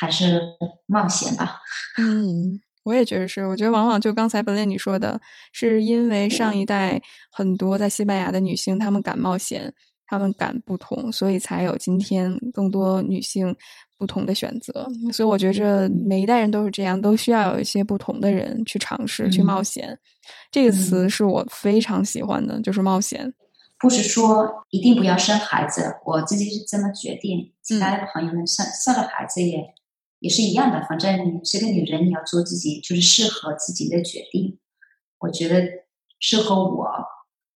[0.00, 0.40] 还是
[0.86, 1.60] 冒险吧。
[1.98, 3.46] 嗯，我也觉得是。
[3.46, 5.20] 我觉得往往就刚才本来你说的，
[5.52, 9.74] 是因为上一代很多在西班牙的女性，她们敢冒险，
[10.06, 13.54] 她们敢不同，所以才有今天更多女性
[13.98, 14.86] 不同的选择。
[15.12, 19.98] 所以我觉着每一代人都是这样，都需要有一些不同的人去尝试、去嗯冒险。
[20.52, 23.34] 这个词是我非常喜欢的，就是冒险。
[23.78, 27.52] 不是说一定不要生孩子，我自己是这么决定。
[27.62, 29.58] 其他的朋友们生生了孩子也
[30.18, 34.58] 也是一样的，反正你是个女人，你要做自己，就是适合自己的决定。
[35.18, 35.62] 我觉得
[36.18, 36.86] 适合我，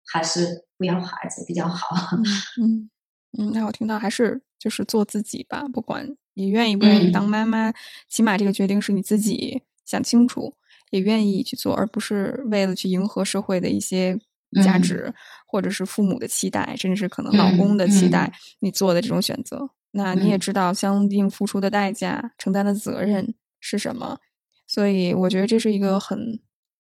[0.05, 1.97] 还是不要孩子比较好。
[2.61, 2.91] 嗯
[3.39, 7.73] 嗯，那我听到还是就是做自己吧，不管你愿意不愿意当嗯妈妈，
[8.09, 10.55] 起码这个决定是你自己想清楚，
[10.91, 14.19] 也愿意去做，而不是为了去迎合社会的一些
[14.63, 15.15] 价嗯值，
[15.47, 19.71] 或者是父母的期待，甚至是可能老公嗯的期待嗯，你做的这种选择。
[19.97, 20.41] 那你也嗯。
[20.41, 24.19] 知道相应付出的代价、承担的责任是什么，
[24.67, 26.39] 所以我觉得这是一个很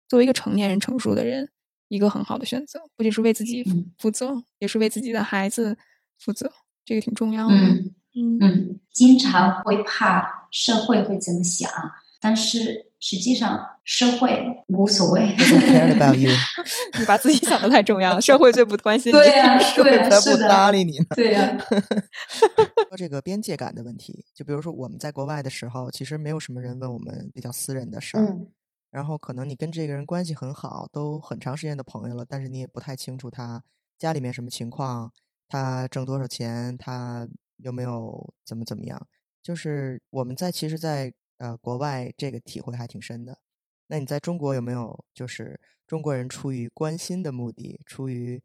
[0.09, 1.48] 作为一个成年人成熟的人，
[1.88, 3.64] 一个很好的选择，不仅是为自己
[3.98, 5.79] 负责，也是为自己的孩子
[6.18, 6.53] 负责，
[6.85, 7.55] 这个挺重要的。
[7.55, 7.94] 嗯。
[8.16, 8.38] 嗯。
[8.40, 11.70] 嗯，经常会怕社会会怎么想，
[12.20, 15.21] 但是实际上社会无所谓。
[15.37, 16.31] Care about you，
[16.99, 19.19] 你把自己想的太重要了，社会最不关心你。
[19.19, 21.05] 对呀、 社会才不，搭理你呢。
[21.14, 21.55] 对呀、
[22.88, 28.47] 说这个边界感的问题，就比如说我们在国外的时候，其实没有什么人问我们比较私人的事儿，嗯
[28.90, 33.62] 然后可能你跟这个人关系很好，都很长时间的朋友了，但是你也不太清楚他
[33.99, 35.12] 家里面什么情况，
[35.47, 39.07] 他挣多少钱，他有没有怎么怎么样。
[39.43, 41.12] 就是我们在其实在，
[41.44, 43.38] 呃国外这个体会还挺深的。
[43.87, 48.42] 那你在中国有没有就是中国人出于关心的目的，出于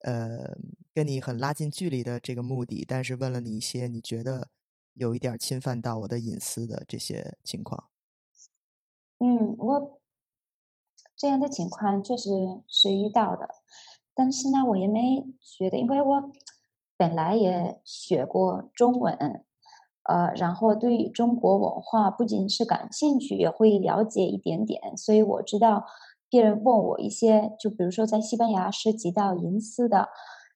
[0.00, 0.54] 呃
[0.92, 4.50] 跟你很拉近距离的这个目的，但是问了你一些你觉得
[4.92, 7.88] 有一点侵犯到我的隐私的这些情况？
[9.20, 10.00] 嗯，我
[11.16, 12.28] 这样的情况确实
[12.68, 13.48] 是遇到的，
[14.12, 16.32] 但是呢，我也没觉得，因为我
[16.98, 19.46] 本来也学过中文，
[20.04, 25.84] 呃，然后对于中国文化不仅是感兴趣，也会了解一点点，所以我知道
[26.28, 30.08] 别人问我一些，就比如说在西班牙涉及到隐私的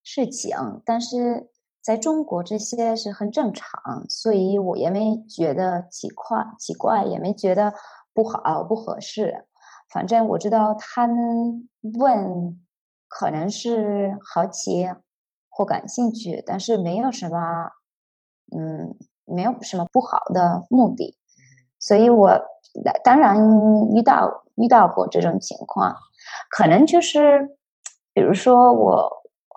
[0.03, 1.49] 事情，但是
[1.81, 7.73] 在中国这些是很正常，所以我也没觉得奇怪，奇怪也没觉得
[8.13, 9.47] 不好不合适。
[9.91, 11.67] 反正我知道他们
[11.99, 12.61] 问，
[13.09, 14.87] 可能是好奇
[15.49, 17.71] 或感兴趣，但是没有什么，
[18.55, 18.95] 嗯，
[19.29, 21.17] 没有什么不好的目的。
[21.79, 22.41] 所以我
[23.05, 23.37] 当然
[23.95, 25.95] 遇到遇到过这种情况，
[26.51, 27.57] 可能就是，
[28.13, 29.11] 比如说我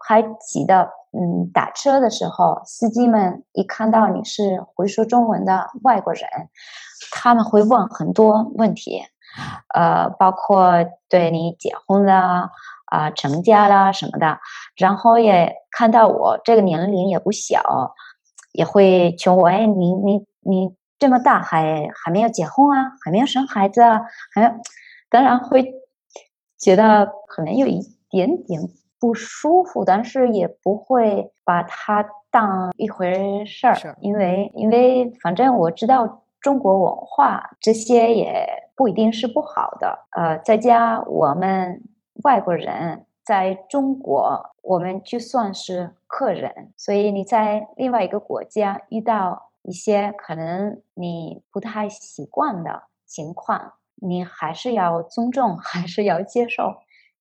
[0.08, 0.90] 还记得。
[1.14, 6.24] 嗯，打车的时候，司机们一看到你是会说中文的外国人，
[7.12, 9.04] 他们会问很多问题，
[9.74, 10.72] 呃，包括
[11.10, 12.50] 对你结婚了
[12.86, 14.40] 啊、成家了什么的。
[14.78, 17.62] 然后也看到我这个年龄也不小，
[18.52, 22.94] 也会求我：哎，你你你这么大还还没有结婚啊？
[23.04, 24.02] 还没有生孩子啊？
[24.34, 24.60] 还
[25.10, 25.74] 当然会
[26.58, 28.62] 觉得可能有一点点。
[29.02, 40.06] 不舒服，但是也不会把它当一回事儿，因为因为反正我知道中国文化这些也不一定是不好的。
[40.12, 41.82] 呃，在家我们
[42.24, 56.74] 外国人在中国，我们就算是客人，所以你在另外一个国家遇到一些可能你不太习惯的情况，你还是要尊重， 还是要接受。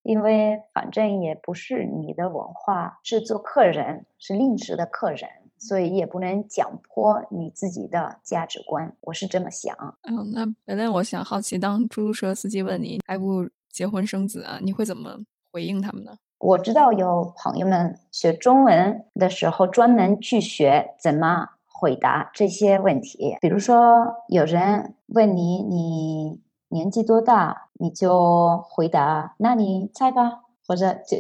[0.03, 8.93] 因为反正也不是你的文化，是做客人，是临时的客人，所以也不能强迫你自己的价值观。
[9.03, 9.97] 我是这么想。
[10.03, 15.17] 嗯，那本来我想好奇，当出租车司机问你还不结婚生子啊，你会怎么
[15.51, 16.13] 回应他们呢？
[16.39, 26.41] 我知道有朋友们学中文的时候专门去学怎么回答这些问题，比如说有人问你，你。
[26.73, 31.17] 年纪多大，你就回答，那你猜吧，或者就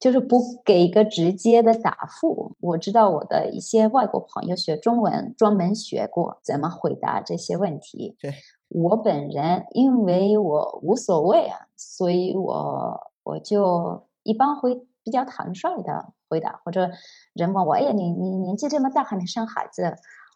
[0.00, 2.56] 就是不给一个直接的答复。
[2.60, 8.16] 我知道我的一些外国朋友学中文，专门学过怎么回答这些问题。
[8.18, 8.32] 对
[8.68, 16.90] 我本人，因为我无所谓啊，所以我我就一般会比较坦率的回答，或者
[17.34, 19.94] 人问我，哎呀，你你年纪这么大还没生孩子，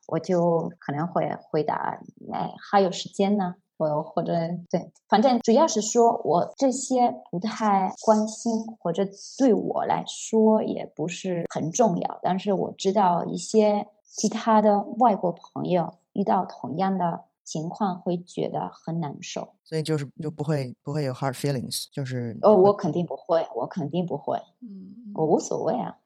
[0.09, 1.98] 我就可能会回答，
[2.33, 3.55] 哎，还有时间呢。
[3.78, 4.33] 我或者
[4.70, 9.02] 对，反正主要是说我这些不太关心，或者
[9.37, 12.20] 对我来说也不是很重要。
[12.22, 25.96] 但是我知道一些其他的外国朋友遇到同样的情况会觉得很难受，所以就是就不会不会有 hard feelings，就是哦，我肯定不会，我肯定不会，嗯，我无所谓啊，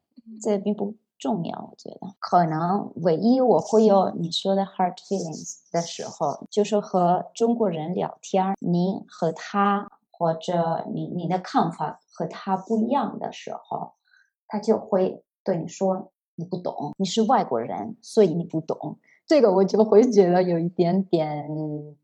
[0.41, 0.95] 这并不。
[1.19, 13.93] 重要，我觉得可能唯一我会有你说的 hard feelings 的时候，就是和中国人聊天，你和他或者你你的看法和他不一样的时候，
[14.47, 18.99] 他就会对你说你不懂，你是外国人，所以你不懂。
[19.27, 21.49] 这个我就会觉得有一点点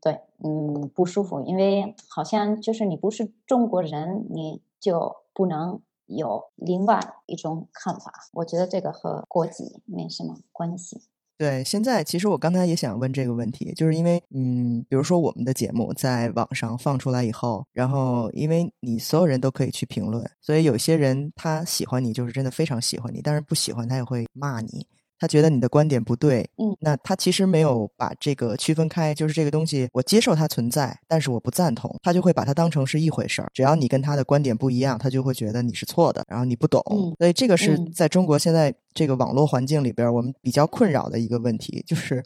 [0.01, 5.81] 对，嗯，不舒服，因为好像就是你不是中国人，你就不能。
[6.05, 11.01] 有另外一种看法，我觉得这个和国籍没什么关系。
[11.37, 24.85] 对，现在其实我刚才也想问这个问题，就是因为，嗯，比如说我们的节目在网上放出来以后，然后因为你所有人都可以去评论，所以有些人他喜欢你，就是真的非常喜欢你，但是不喜欢他也会骂你。
[25.23, 33.49] 他觉得你的观点不对，嗯，那他其实没有把这个区分开，就是这个东西我接受它存在，但是我不赞同，他就会把它当成是一回事儿。
[33.53, 36.83] 只要你跟他的观点不一样，他就会觉得你是错的，然后你不懂。
[37.17, 42.21] 所以这个是在中国现在这个网络环境里边，我们比较困扰的一个问题，就是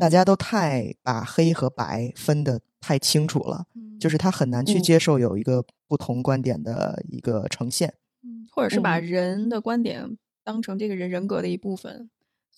[0.00, 3.66] 大家都太把黑和白分得太清楚了，
[4.00, 7.92] 就是他很难去接受有一个不同观点的一个呈现，
[8.24, 12.08] 嗯，或者是把人的观点当成这个人人格的一部分。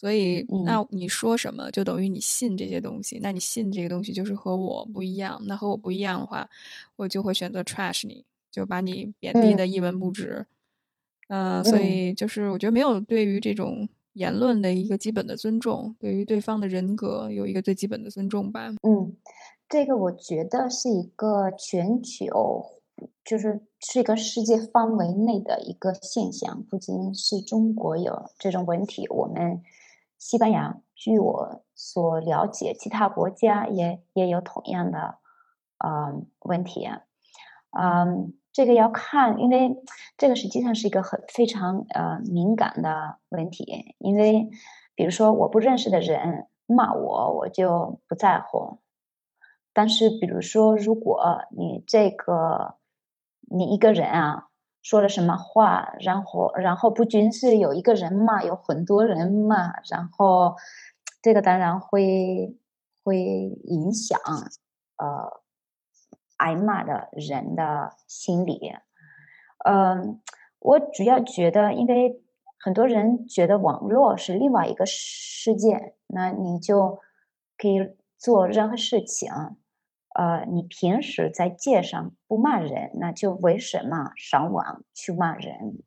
[0.00, 3.18] 所以，那你说什么就等于你信这些东西。
[3.22, 5.38] 那你信这个东西就是和我不一样。
[5.44, 6.48] 那和我不一样的话，
[6.96, 10.46] 我就会选择 trash 你，就把你贬低的一文不值。
[11.28, 18.70] 嗯，所以就是我觉得没有对于这种言论的一个基本的尊重，对于对方的人格有一个最基本的尊重吧。
[18.82, 19.14] 嗯，
[19.68, 22.64] 这个我觉得是一个全球，
[23.22, 29.60] 就是是一个世界范围内的一个现象，不仅是中国有这种问题，我们。
[30.20, 35.16] 西班牙，据我所了解，其他国家也也有同样的
[35.78, 36.88] 嗯问题。
[37.70, 39.82] 嗯，这个要看，因为
[40.18, 43.96] 这个实际上是一个很非常呃敏感的问题。
[43.98, 44.50] 因为
[44.94, 48.78] 比如说我不认识的人骂我，我就不在乎。
[49.72, 52.74] 但是比如说，如果你这个
[53.40, 54.49] 你一个人啊
[54.82, 60.56] 说了什么话，然后然后不仅是有一个人骂，有很多人骂，然后
[61.22, 62.56] 这个当然会
[63.04, 63.18] 会
[63.64, 64.18] 影响
[64.96, 65.42] 呃
[66.38, 68.72] 挨骂的人的心理。
[69.66, 70.20] 嗯，
[70.58, 72.22] 我主要觉得，因为
[72.58, 77.00] 很多人觉得网络是另外一个世界，那你就
[77.58, 79.30] 可以做任何事情。
[80.20, 85.82] 呃，你平时在街上不骂人，那就为什么上网去骂人？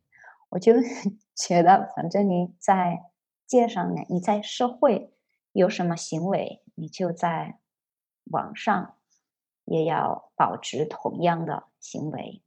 [0.49, 0.73] 我就
[1.37, 3.11] 觉得，反正你在
[3.45, 5.13] 街上呢，你在社会
[5.51, 7.59] 有什么行为，你就在
[8.23, 8.97] 网上
[9.65, 12.41] 也要保持同样的行为。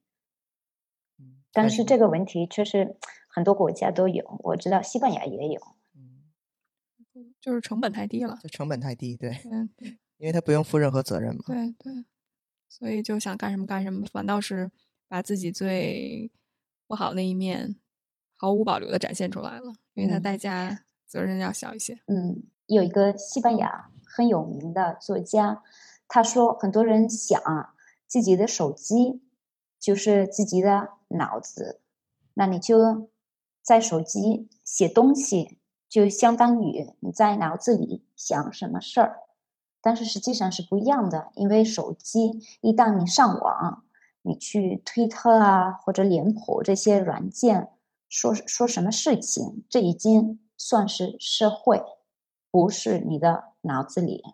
[1.52, 2.96] 但是这个问题确实
[3.28, 5.60] 很多国家都有，我知道西班牙也有。
[5.94, 9.70] 嗯，就是成本太低了，就成本太低，对，嗯，
[10.18, 11.42] 因为他不用负任何责任嘛。
[11.46, 12.04] 对对，
[12.68, 14.70] 所以就想干什么干什么，反倒是
[15.08, 16.30] 把自己最
[16.86, 17.76] 不好那一面
[18.36, 21.98] 毫无保留的展现出来了，因为它代价责任要小一些。
[22.06, 25.62] 嗯，有一个西班牙很有名的作家，
[26.08, 27.40] 他说很多人想
[28.06, 29.22] 自己的手机
[29.78, 31.80] 就是自己的脑子，
[32.34, 33.10] 那你就
[33.62, 35.58] 在手机写东西，
[35.88, 39.20] 就相当于你在脑子里想什么事儿。
[39.86, 43.84] 但是实际上是不一样的，因为手机一旦你上网，
[44.22, 47.68] 你去推特啊或者脸谱这些软件
[48.08, 51.84] 说说什么事情，这已经算是社会，
[52.50, 54.24] 不是你的脑子里。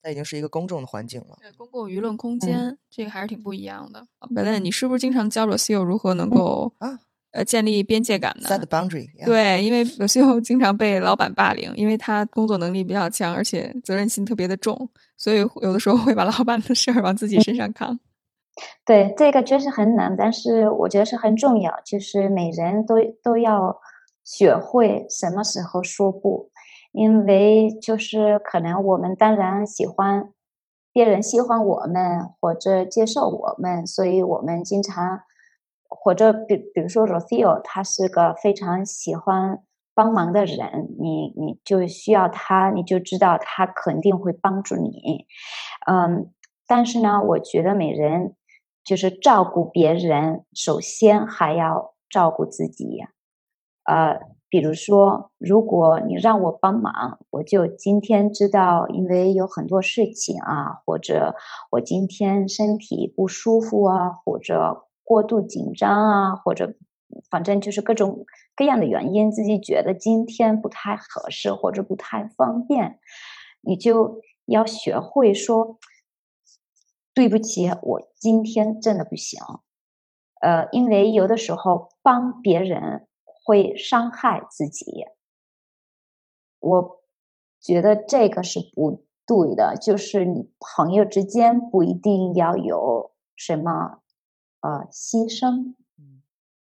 [0.00, 1.36] 它已经是一个公众的环境了。
[1.42, 4.06] 对，公共舆论空间、这个还是挺不一样的。
[4.34, 6.98] 本来你是不是经常教罗西欧如何能够啊
[7.34, 17.98] 呃建立边界感的？Set the boundary，yeah，对，因为罗西欧经常被老板霸凌，因为他工作能力比较强，而且责任心特别的重，所以有的时候会把老板的事儿往自己身上扛。
[18.86, 23.80] 对，这个确实很难，但是我觉得是很重要，就是每人都都要
[24.22, 26.50] 学会什么时候说不，
[26.92, 30.30] 因为就是可能我们当然喜欢
[30.92, 35.22] 别人喜欢我们或者接受我们，所以我们经常
[36.00, 39.62] 或者比比如说 Rocio，他是个非常喜欢
[39.94, 45.26] 帮忙的人，你你就需要他，你就知道他肯定会帮助你，
[45.86, 46.30] 嗯，
[46.66, 48.34] 但是呢，我觉得每人。
[48.84, 53.02] 就是照顾别人，首先还要照顾自己。
[53.84, 54.20] 呃，
[54.50, 61.34] 比如说，如果你让我帮忙，我就今天知道，因为有很多事情啊，或者
[61.70, 66.74] 我今天身体不舒服啊，或者过度紧张啊，或者
[67.30, 68.26] 反正就是各种
[68.56, 72.98] 各样的原因，自己觉得今天不太合适或者不太方便，
[73.60, 75.78] 你就要学会说。
[77.16, 79.38] 对不起，我今天真的不行。
[80.40, 84.84] 呃，因为有的时候帮别人会伤害自己，
[86.58, 87.02] 我
[87.60, 89.76] 觉得这个是不对的。
[89.80, 94.00] 就是你朋友之间不一定要有什么
[94.64, 95.74] 呃牺牲，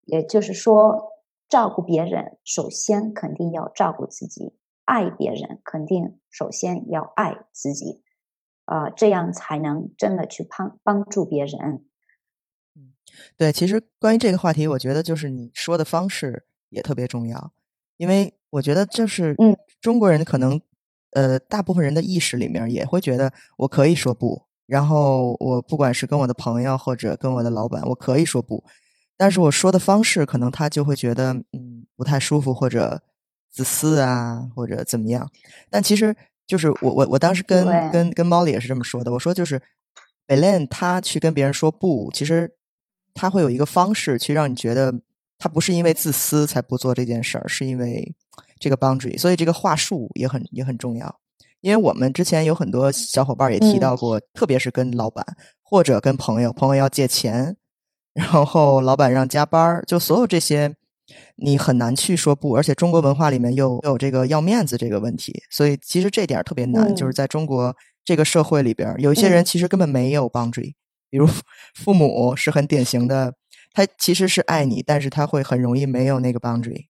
[0.05, 1.13] 也就是说，
[1.49, 4.53] 照顾别人首先肯定要照顾自己，
[4.85, 8.03] 爱别人肯定首先要爱自己。
[8.65, 11.83] 呃，这样才能真的去帮帮助别人。
[12.75, 12.93] 嗯，
[13.35, 17.51] 对，其实关于这个话题，我觉得就是你说的方式也特别重要，
[17.97, 20.61] 因为我觉得就是，嗯，中国人可能，
[21.13, 28.63] 呃，大部分人的意识里面也会觉得我可以说不，然后我不管是跟我的朋友或者跟我的老板，我可以说不，
[29.17, 33.01] 但是我说的方式可能他就会觉得，嗯，不太舒服或者
[33.51, 35.29] 自私啊，或者怎么样，
[35.69, 36.15] 但其实。
[36.49, 39.61] 就是我我我当时跟跟跟 Molly 也是这么说的，我说就是
[40.25, 42.51] Belen 他去跟别人说不，其实
[43.13, 44.91] 他会有一个方式去让你觉得
[45.37, 48.15] 他不是因为自私才不做这件事儿，是因为
[48.59, 51.19] 这个 boundary，所以这个话术也很也很重要。
[51.61, 55.25] 因为我们之前有很多小伙伴也提到过，嗯、特别是跟老板
[55.61, 57.55] 或者跟朋友，朋友要借钱，
[58.13, 60.75] 然后老板让加班，就所有这些。
[61.37, 66.83] 你很难去说不，而且中国文化里面又有这个要面子这个问题，所以其实这点特别难。
[66.83, 70.75] 嗯、就是在中国这个社会里边，有一些人其实根本没有 boundary，、嗯、
[71.09, 71.27] 比如
[71.73, 73.33] 父母是很典型的，
[73.73, 76.88] 他其实是爱你，但是他会很容易没有那个 boundary。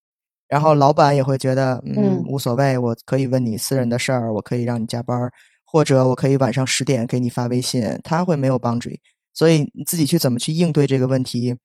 [0.49, 5.31] 然后老板也会觉得，嗯，嗯无所谓，我可以问你私人的事儿，我可以让你加班，
[5.63, 8.97] 或者我可以晚上十点给你发微信，他会没有 boundary。
[9.31, 11.55] 所以你自己去怎么去应对这个问题？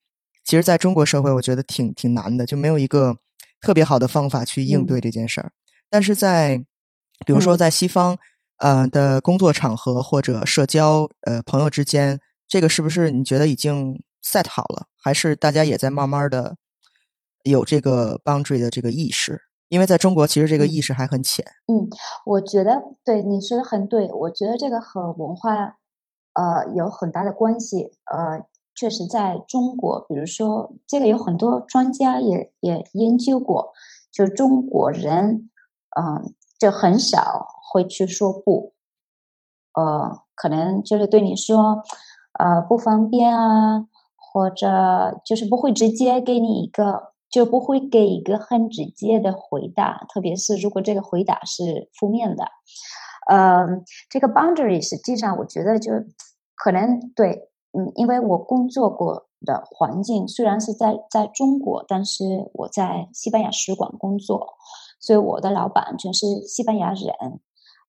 [0.45, 3.17] 其实，在中国社会，我觉得挺挺难的，就没有一个
[3.59, 5.47] 特别好的方法去应对这件事儿。
[5.47, 5.51] 嗯、
[5.89, 6.63] 但是在，
[7.25, 8.15] 比如说在西方，
[8.59, 16.55] 呃的工作场合或者社交，呃朋友之间，这个是不是你觉得已经 set 好了，还是大家也在慢慢的
[17.45, 19.39] 有这个 boundary 的这个意识？
[19.69, 21.45] 因为在中国，其实这个意识还很浅。
[21.67, 21.89] 嗯，
[22.25, 24.11] 我觉得对你说的很对。
[24.13, 25.77] 我觉得这个和文化
[26.33, 27.91] 呃有很大的关系。
[28.05, 33.73] 呃，确实在中国，比如说这个有很多专家也也研究过，
[34.11, 35.49] 就中国人
[35.99, 38.73] 嗯就很少会去说不。
[39.73, 41.83] 呃，可能就是对你说
[42.39, 47.14] 呃不方便啊，或者就是不会直接给你一个。
[47.35, 52.45] 就不会给一个很直接的回答，特别是如果这个回答是负面的。
[53.27, 53.67] 呃，
[54.09, 55.91] 这个 boundary 实际上我觉得就
[56.55, 64.53] 可能对，嗯，因为我工作过的环境虽然是在在中国，但是我在西班牙使馆工作，
[65.01, 67.41] 所以我的老板全是西班牙人。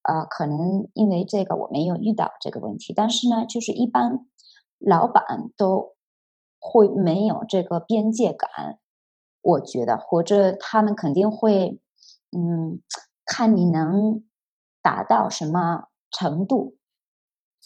[0.02, 4.26] 呃，可能因为这个我没有遇到这个问题，但是呢，就是一般
[4.80, 5.94] 老板都
[6.58, 8.80] 会没有这个边界感。
[9.46, 11.80] 我觉得，或者他们肯定会，
[12.36, 12.80] 嗯，
[13.24, 14.24] 看你能
[14.82, 16.76] 达到什么程度，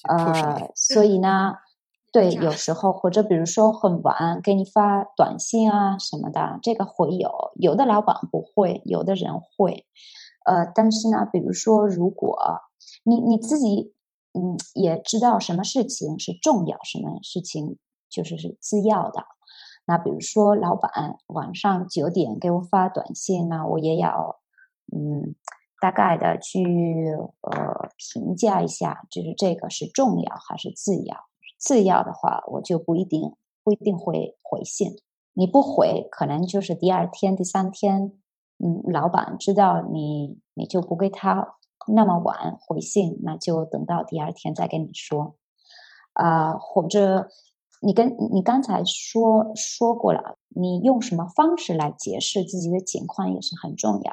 [0.08, 1.54] 呃， 所以呢，
[2.12, 9.86] 对，有时候或者比如说很晚给你发短信啊什么的，这个会有，有的老板不会，有的人会，
[10.44, 12.36] 呃，但是呢，比如说如果
[13.04, 13.94] 你你自己，
[14.34, 17.78] 嗯，也知道什么事情是重要，什么事情
[18.10, 19.24] 就是是次要的。
[19.90, 24.38] 那比如说，老板晚上九点给我发短信，那我也要
[24.92, 25.34] 嗯，
[25.80, 26.62] 大概的去
[27.40, 31.16] 呃评价一下，就是这个是重要还是次要？
[31.58, 33.34] 次要的话，我就不一定
[33.64, 34.96] 不一定会回信。
[35.32, 38.12] 你不回，可能就是第二天、第三天，
[38.64, 41.56] 嗯，老板知道你，你就不给他
[41.88, 45.34] 那么晚回信，那就等到第二天再跟你说
[46.12, 47.28] 啊，或者。
[47.82, 54.12] 你跟你刚才说说过了，你用什么方式来解释自己的情况也是很重要。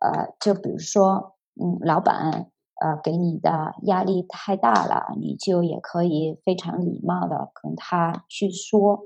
[0.00, 2.50] 呃，就比如说，嗯，老板
[2.80, 9.04] 呃给你的压力太大了，你就也可以非常礼貌的跟他去说。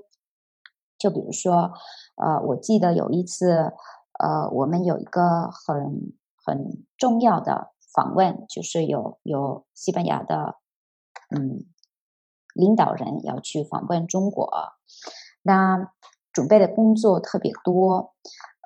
[0.99, 1.73] 就比如说，
[2.17, 3.73] 呃，我记得有一次，
[4.19, 10.57] 呃，我们有一个很很重要的访问，就是有有西班牙的，
[11.37, 11.67] 嗯。
[12.59, 14.51] 领导人要去访问中国，
[15.43, 15.93] 那
[16.33, 18.13] 准备的工作特别多，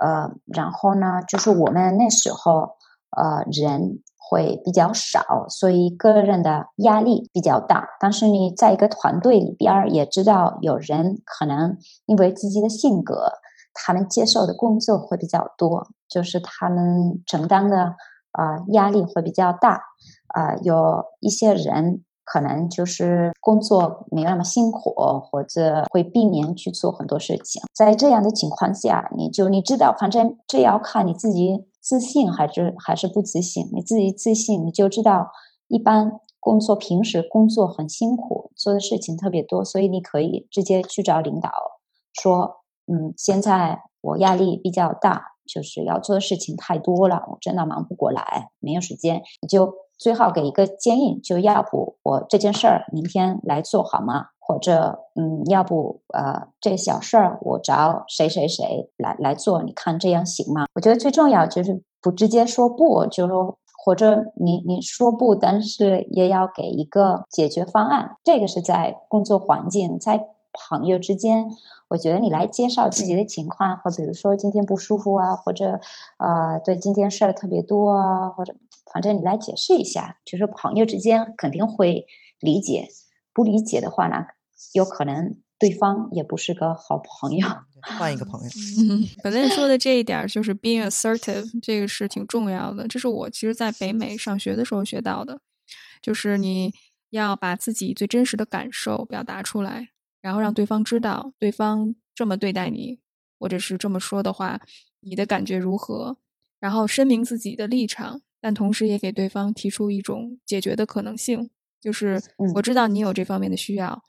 [0.01, 2.77] 呃，然后呢，就是我们那时候
[3.11, 7.87] 呃人会比较少，所以个人的压力比较大。
[8.01, 11.77] 但是你在一个团队里边也知道，有人可能
[12.07, 13.31] 因为自己的性格，
[13.75, 17.95] 他们接受的工作会比较多，就是他们承担的
[18.33, 19.83] 啊压力会比较大，
[20.29, 22.03] 啊，有一些人。
[22.33, 24.95] 可能就是工作没那么辛苦，
[25.31, 27.61] 或者会避免去做很多事情。
[27.75, 33.69] 在这样的情况下，你就你知道，反正这要看你自己自信还是还是不自信。
[33.75, 35.31] 你自己自信，你就知道
[35.69, 36.11] 一般
[36.41, 41.51] 工作平时工作很辛苦，做的事情特别多，所以你可以直接去找领导
[42.15, 49.75] 说：“嗯，现在我压力比较大，就是要做的事情太多了，我真的忙不过来，没有时间。”你就。
[50.03, 54.27] 最好给一个建议，就要不我这件事儿明天来做好吗？
[54.41, 59.63] 或者嗯，要不呃，这小事儿我找谁谁谁来来做？
[59.63, 60.67] 你看这样行吗？
[60.75, 68.17] 我觉得最重要就是不直接说不，就说或者你你说不，但是也要给一个解决方案。
[68.25, 70.21] 这个是在工作环境，在
[70.53, 71.47] 朋友之间，
[71.89, 75.81] 我觉得你来介绍自己的情况，或比如说今天不舒服啊，或者
[76.19, 78.55] 呃，对今天事儿特别多啊，或者。
[78.93, 82.05] 反正你来解释一下，就是朋友之间肯定会
[82.41, 82.89] 理解，
[83.33, 84.27] 不理解的话呢，
[84.75, 87.49] 有可能对方也不是个好朋友，
[87.81, 88.51] 换一个朋友。
[89.25, 92.87] 本来说的这一点就是 being assertive，这个是挺重要的。
[92.87, 95.41] 这是我其实在北美上学的时候学到的，
[96.03, 96.75] 就是你
[97.09, 99.89] 要把自己最真实的感受表达出来，
[100.23, 102.99] 然后让对方知道对方这么对待你，
[103.39, 104.59] 或者是这么说的话，
[105.01, 106.17] 你的感觉如何，
[106.59, 108.23] 然后声明自己的立场。
[108.45, 111.49] 但同时也给对方提出一种解决的可能性，
[111.81, 112.21] 就是
[112.57, 114.03] 我知道你有这方面的需要，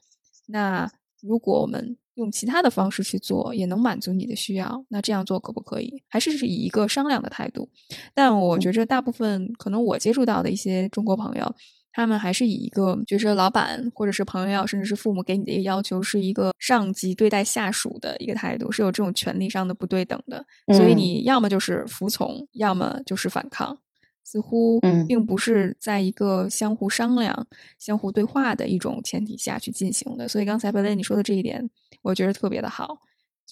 [0.47, 0.91] 那
[1.22, 6.01] 如果我们用其他的方式去做，也能满足你的需要，那这样做可不可以？
[6.07, 7.70] 还是是以一个商量的态度？
[8.16, 11.55] 但我觉着大部分可能我接触到的一些中国朋友，
[11.93, 20.43] 他们还是以一个就是老板或者是朋友，甚至是父母给你的一个要求，是一个上级对待下属的一个态度，是有这种权利上的不对等的，
[20.75, 23.77] 所以你要么就是服从，要么就是反抗。
[24.25, 27.45] 似乎嗯并不是在一个相互商量、
[27.77, 30.27] 相互对话的一种前提下去进行的。
[30.29, 31.69] 所以刚才贝雷你说的这一点，
[32.01, 32.99] 我觉得特别的好，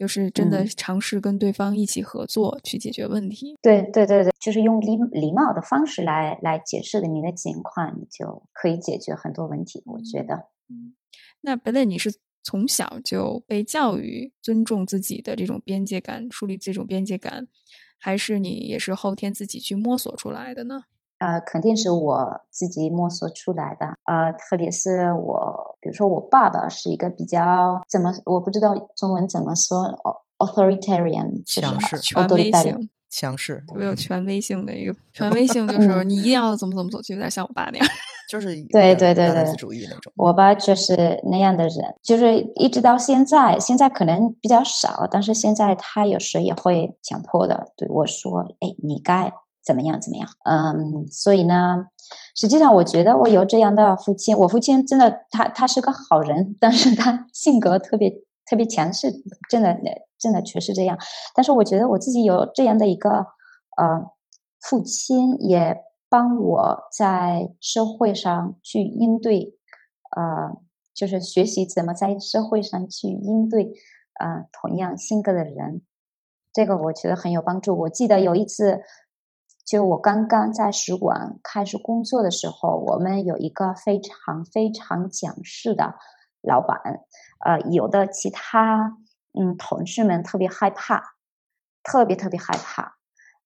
[0.01, 3.55] 就是真的嗯尝试跟对方一起合作去解决问题。
[3.61, 9.83] 对对对对，就是用礼礼貌的方式来来解释的你的情况，你就可以解决很多问题。
[9.85, 10.95] 我觉得，嗯，
[11.41, 17.47] 那本来你是从小就被教育尊重自己的这种边界感，树立这种边界感，
[17.99, 20.85] 还是你也是后天自己去摸索出来的呢？
[21.21, 23.85] 呃，肯定是我自己摸索出来的。
[24.05, 29.83] 呃，特别是我，比如说我爸爸是一个比较怎么，我不知道中文怎么说
[30.39, 37.87] ，au-，authoritarian，强势权威 authoritarian 性，强势特别有权威性的一个 权威性，就是嗯你一定要怎么怎么做，就有点像我爸那样。
[38.27, 40.13] 就是对对对对大男子主义那种。
[40.15, 49.33] 我爸就是那样的人，就是一直到现在，现在可能比较少，但是现在他有时也会强迫的对我说：“哎，你该
[49.63, 51.87] 怎么样怎么样。”嗯，所以呢，
[52.35, 58.09] 实际上我觉得我有这样的父亲，我父亲真的他他是个好人，但是他性格特别
[58.45, 59.11] 特别强势，
[59.49, 59.77] 真的
[60.17, 60.97] 真的确实这样。
[61.33, 63.09] 但是我觉得我自己有这样的一个
[63.77, 64.11] 呃
[64.59, 65.77] 父亲，也
[66.09, 69.55] 帮我在社会上去应对，
[70.15, 70.57] 呃，
[70.93, 73.73] 就是学习怎么在社会上去应对
[74.19, 75.81] 呃同样性格的人，
[76.51, 77.77] 这个我觉得很有帮助。
[77.79, 78.81] 我记得有一次，
[79.65, 85.95] 就我刚刚在使馆开始工作的时候，我们有一个非常非常强势的
[86.41, 86.79] 老板，
[87.45, 88.97] 呃，有的其他
[89.39, 91.15] 嗯同事们特别害怕，
[91.83, 92.95] 特别特别害怕，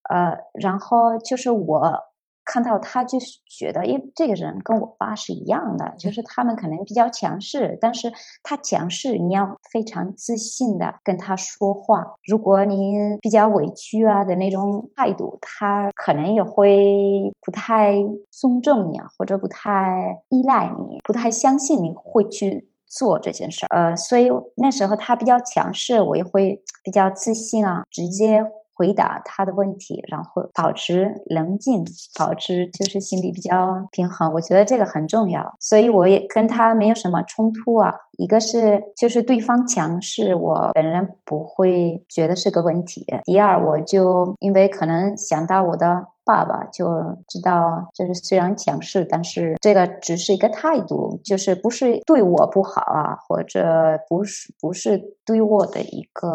[0.10, 2.00] 呃，然后就是我
[2.46, 8.12] 看到他，就是觉得，因为这个人跟我爸是一样的，就是他们可能比较强势，但是
[8.44, 12.06] 他强势，你要非常自信的跟他说话。
[12.26, 17.96] 如果你比较委屈啊的那种态度，他可能也会不太
[18.30, 22.70] 尊重你啊，或者不太依赖你，不太相信你会去。
[22.88, 28.42] 做这件事儿，呃，所以那时候他比较强势，我也会比较自信啊，直接
[28.76, 31.86] 回答他的问题，然后保持冷静，
[32.20, 34.34] 保持就是心理比较平衡。
[34.34, 37.94] 我觉得这个很重要，所以我也跟他没有什么冲突啊。
[38.18, 43.06] 一个是就是对方强势，我本人不会觉得是个问题。
[43.24, 46.08] 第二，我就因为可能想到我的。
[46.26, 46.88] 爸爸就
[47.28, 56.32] 知道，就是虽然强势，但是这个只是一个态度，就是不是对我不好啊，或者不是不是对我的一个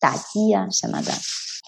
[0.00, 1.10] 打击啊什么的，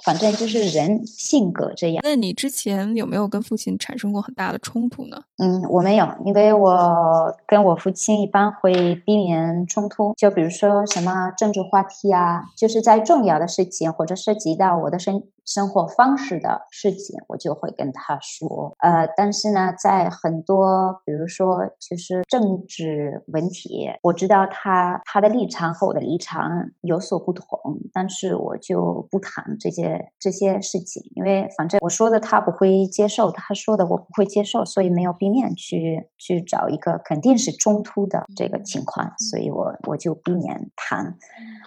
[0.04, 2.00] 反正就是人性格这样。
[2.04, 5.20] 那你之前有没有跟父亲产生过很大的冲突呢？
[5.38, 18.74] 嗯，我没有，因为我跟我父亲一般会避免冲突，就比如说什么政治话题啊，就是在重要的事情或者涉及到我的生生活方式的事情，我就会跟他说。
[18.80, 26.50] 呃，但是呢，在很多比如说就是政治问题，我知道他他的立场和我的立场
[26.82, 27.46] 有所不同，
[27.92, 41.16] 但是我就不谈这些这些事情，因为反正我说的他不会接受，他说的我不会接受，所以没有避免去去找一个肯定是冲突的这个情况，所以我我就避免谈。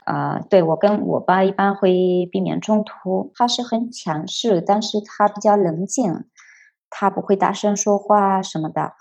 [0.06, 6.26] 啊、对我跟我爸一般会避免冲突，他是很强势，但是他比较冷静，
[6.90, 8.94] 他不会大声说话什么的。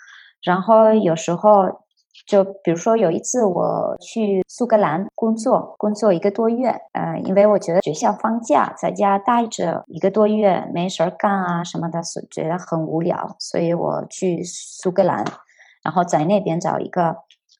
[0.42, 1.84] 然后有时候
[2.26, 15.24] 就比如说有一次我去苏格兰工作，工作一个多月，呃，因为我觉得学校放假，在家待着一个多月没事儿干啊什么的，所觉得很无聊，所以我去苏格兰，
[15.82, 17.16] 然后在那边找一个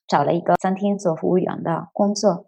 [0.07, 2.45] 找了一个餐厅做服务员的工作。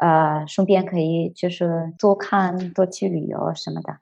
[0.00, 3.94] 呃，顺便可以就是多看多去旅游什么的。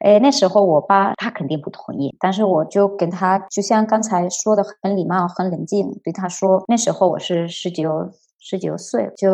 [0.00, 6.62] 哎，那时候我爸他肯定不同意，但是我就跟他，就像刚才说的，很礼貌、很冷静，对他说。
[6.68, 9.28] 那时候我是十九十九岁，就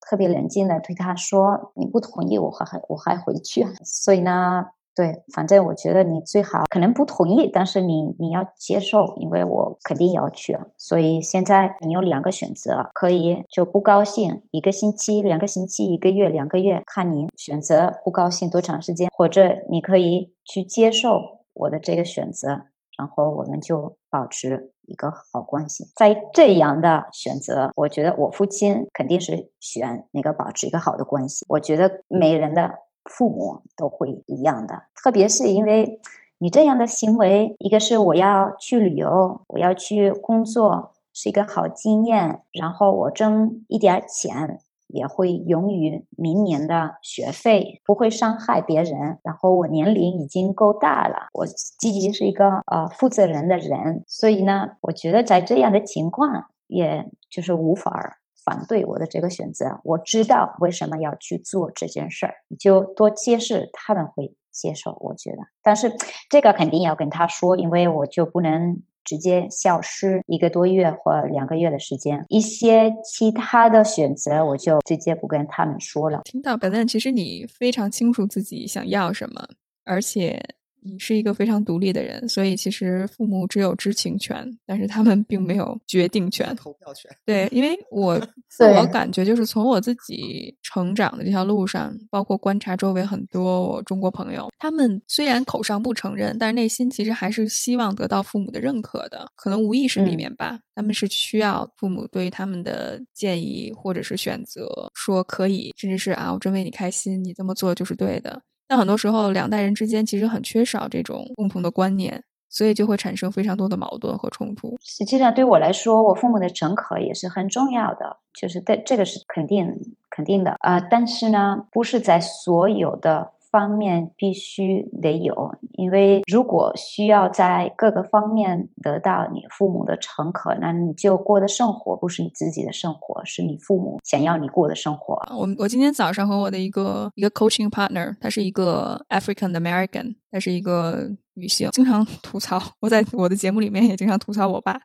[0.00, 4.66] 特别冷静的对他说：“你不同意，我还我还回去。”所以呢。
[4.96, 10.58] 对，反正我觉得你最好可能不同意，但是你你要接受，因为我肯定要去。
[10.78, 21.20] 所以现在你有两个选择，可以就不高兴一个星期、两个星期、一个月、两个月，看你选择不高兴多长时间，或者你可以去接受
[21.52, 22.48] 我的这个选择，
[22.96, 25.84] 然后我们就保持一个好关系。
[25.94, 31.44] 在这样的选择，我觉得我父亲肯定是选那个保持一个好的关系。
[31.50, 32.85] 我觉得每人的。
[33.06, 36.00] 父母都会一样的，特别是因为
[36.38, 49.18] 你这样的行为，一个是我要去旅游，我要去工作，是一个好经验，然后我挣一点钱，也会用于明年的学费，不会伤害别人。
[49.22, 59.78] 然后我年龄已经够大了，我自己是一个呃负责任的人，所以呢，我觉得在这样的情况，也就是无法反对我的这个选择。
[59.84, 64.96] 我知道为什么要去做这件事儿，你就多揭示，他们会接受。
[65.00, 65.92] 我觉得，但是
[66.30, 68.80] 这个肯定要跟他说，因为我就不能。
[69.08, 76.22] 直接消失一个多月或两个月的时间，一些其他的选择我就直接不跟他们说了。
[76.24, 79.46] 听到本来其实你非常清楚自己想要什么，
[79.84, 80.42] 而且。
[80.86, 87.10] 你是一个非常独立的人，所以其实父母只有知情权，但是他们并没有决定权、投票权。
[87.24, 88.18] 对，因为 我
[88.48, 108.40] 自我感觉就是从我自己成长的这条路上，包括观察周围很多我中国朋友，他们虽然口上不承认，但是内心其实还是希望得到父母的认可的，可能无意识里面吧，他们是需要父母对他们的建议或者是选择说可以，甚至是啊，我真为你开心，你这么做就是对的。
[108.68, 114.76] 但很多时候，两代人之间其实很缺少这种共同的观念，所以就会产生非常多的矛盾和冲突。
[114.80, 119.66] 实际上，对我来说，我父母的认可也是很重要的，就是对这个是肯定
[120.10, 120.80] 肯定的啊。
[120.80, 123.32] 但是呢，不是在所有的。
[123.56, 135.14] 方面必须得有，因为如果需要在各个方面得到你父母的诚可，那你就过的生活不是你自己的生活，是你父母想要你过的生活。
[135.34, 142.60] 我我今天早上和我的一个一个 coaching partner，她是一个 African American，她是一个女性，经常吐槽。
[142.80, 144.78] 我在我的节目里面也经常吐槽我爸，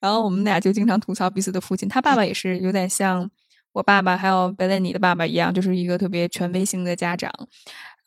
[0.00, 1.88] 然后我们俩就经常吐槽彼此的父亲。
[1.88, 3.30] 他爸爸也是有点像
[3.72, 7.32] 我爸爸，还有贝莱尼的爸爸一样，就是一个特别权威性的家长。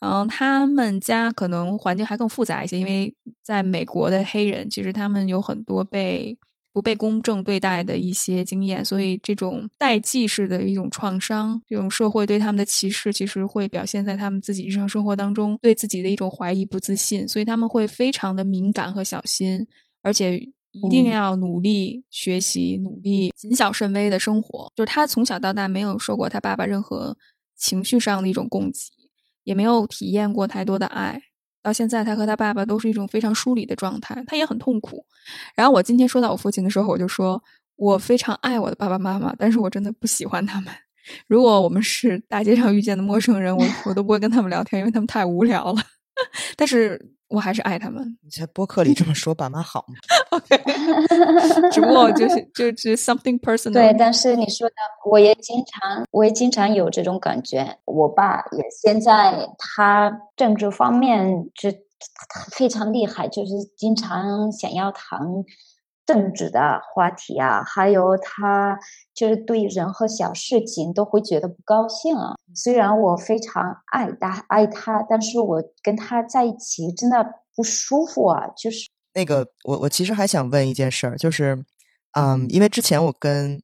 [0.02, 6.36] 嗯，他们家可能环境还更复杂一些，因为在美国的黑人其实他们有很多被
[6.74, 19.68] 不被公正对待的一些经验，所以这种代际式的一种创伤，这种社会对他们的歧视，其实会表现在他们自己日常生活当中，对自己的一种怀疑、不自信，所以他们会非常的敏感和小心，
[20.02, 20.38] 而且
[20.72, 24.72] 一定要努力学习、努力谨小慎微的生活。
[24.76, 27.16] 就是他从小到大没有受过他爸爸任何
[27.56, 28.80] 情绪上的一种供给。
[29.44, 31.22] 也没有体验过太多的爱，
[31.64, 35.06] 到现在他和他爸爸都是一种非常疏离的状态，他也很痛苦。
[35.56, 37.42] 然后我今天说到我父亲的时候，我就说
[37.76, 40.74] 我非常爱我的爸爸妈妈，但是我真的不喜欢他们。
[41.28, 45.82] 如果我们是大街上遇见的陌生人，我 我都不会跟他们聊天，因为他们太无聊了。
[46.56, 47.14] 但是。
[47.32, 48.04] 我还是爱他们。
[48.22, 49.96] 你在播客里这么说，爸妈好吗
[50.32, 50.58] ？OK，
[51.72, 53.72] 只不过就是就是 something personal。
[53.72, 54.76] 对，但是你说的，
[55.10, 57.78] 我也经常，我也经常有这种感觉。
[57.86, 61.72] 我爸也现在他政治方面就
[62.52, 65.22] 非常厉害，就是经常想要谈。
[66.12, 68.78] 政治的话题啊，还有他
[69.14, 72.36] 就是对人和小事情都会觉得不高兴啊。
[72.54, 78.46] 虽然我非常爱他爱他，但是我跟他在一起真的不舒服啊。
[78.58, 81.64] 就是那个，我我其实还想问一件事儿，就是
[82.12, 83.62] 嗯，因为之前我跟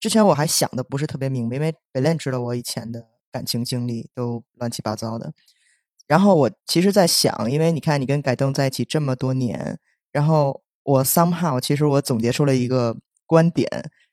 [0.00, 5.32] 之前我还想的不是特别明白，因为北恋知道我以前的感情经历都乱七八糟的。
[6.08, 9.78] 然后我其实，在想，因为你看，你跟改动在一起这么多年，
[10.10, 10.63] 然后。
[10.84, 13.68] 我 somehow 其实我总结出了一个观点，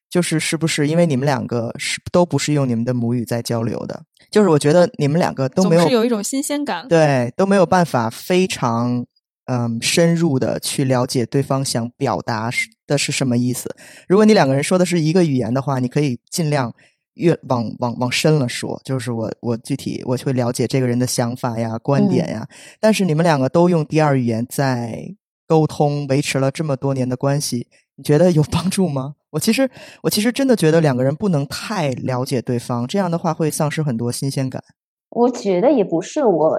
[0.10, 4.04] 就是是不是因为你们两个是都不是用你们的母语在交流的？
[4.32, 9.06] 就是我觉得你们两个都没有有一种新鲜感，对，都没有办法非常
[9.46, 12.50] 嗯深入的去了解对方想表达
[12.88, 13.76] 的是什么意思。
[14.08, 16.74] 如果你两个人说的是一个语言的话，你可以尽量
[17.16, 22.48] 越往往往深了说，就是我我具体我会了解这个人的想法呀、观点呀。
[22.80, 25.16] 但是你们两个都用第二语言在。
[25.52, 29.16] 沟通维持了这么多年的关系，你觉得有帮助吗？
[29.32, 29.70] 我其实，
[30.04, 34.64] 我其实真的觉得两个人不能太了解对方，这样的话会丧失很多新鲜感。
[35.10, 36.58] 我觉得也不是，我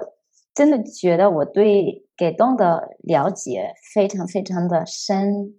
[0.53, 5.55] 真的觉得我对给动的了解非常非常的深。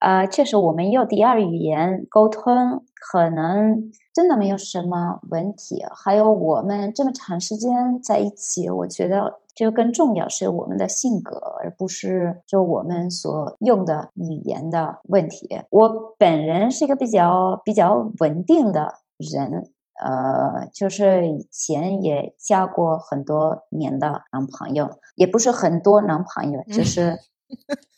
[0.00, 5.84] 啊，确实，我们用第二语言沟通，可能真的没有什么问题。
[5.94, 15.60] 还有，我们这么长时间在一起，我觉得就更重要是我们的性格，而不是就我们所用的语言的问题。
[15.68, 19.70] 我本人是一个比较比较稳定的人，
[20.02, 27.18] 呃，就是以前也交过很多年的男朋友，也不是很多男朋友，就是。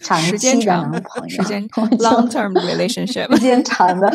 [0.01, 4.13] 长期的男朋友，时间 long term relationship，时间长的，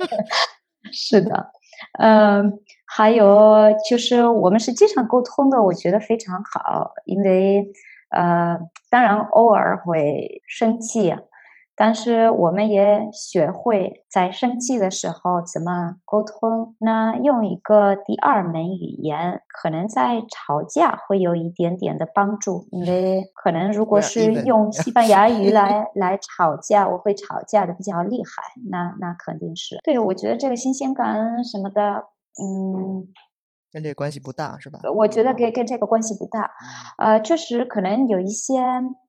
[0.92, 1.50] 是的，
[1.98, 7.66] 嗯，还有就是我们是经常沟通的，我觉得非常好，因为
[8.10, 8.56] 呃，
[8.88, 11.14] 当然偶尔会生气，
[11.76, 16.74] 但是我们也学会在生气的时候怎么沟通。
[16.80, 28.42] 那用一个第二门语言，可能在吵架会有一点点的帮助，因为可能如果是用西班牙语 来来吵架，我会吵架的比较厉害。
[28.70, 32.04] 那那肯定是对，我觉得这个新鲜感什么的，
[32.42, 33.06] 嗯。
[33.72, 34.78] 跟这个关系不大是吧？
[34.94, 36.50] 我觉得跟跟这个关系不大，
[36.96, 38.54] 呃，确实可能有一些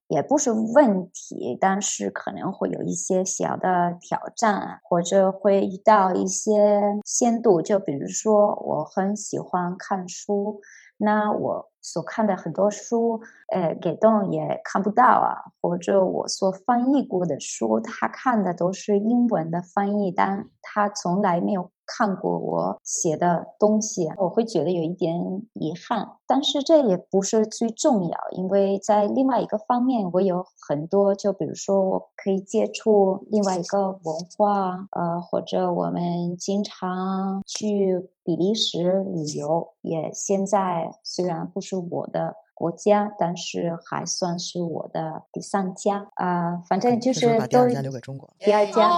[0.08, 7.62] 也不是问题，但是可能会有一些小的挑战，或者会遇到一些限度。
[7.62, 10.62] 就比如说，我很喜欢看书，
[10.98, 13.22] 那我所看的很多书，
[13.54, 21.70] 呃，给动也看不到啊，或者我所翻译过的书，他看的都是英文的翻译，但他从来没有。
[21.88, 25.16] 看过我写的东西，我会觉得有一点
[25.54, 42.36] 遗憾，但是这也不是最重要，因为在另外一个方面，我有很多，就比如说我可以接触另外一个文化，呃，或者我们经常去比利时旅游，也现在虽然不是我的。
[42.58, 48.90] 国家，但是还算是我的第三家啊，反正就是都第二家留给中国，第二家，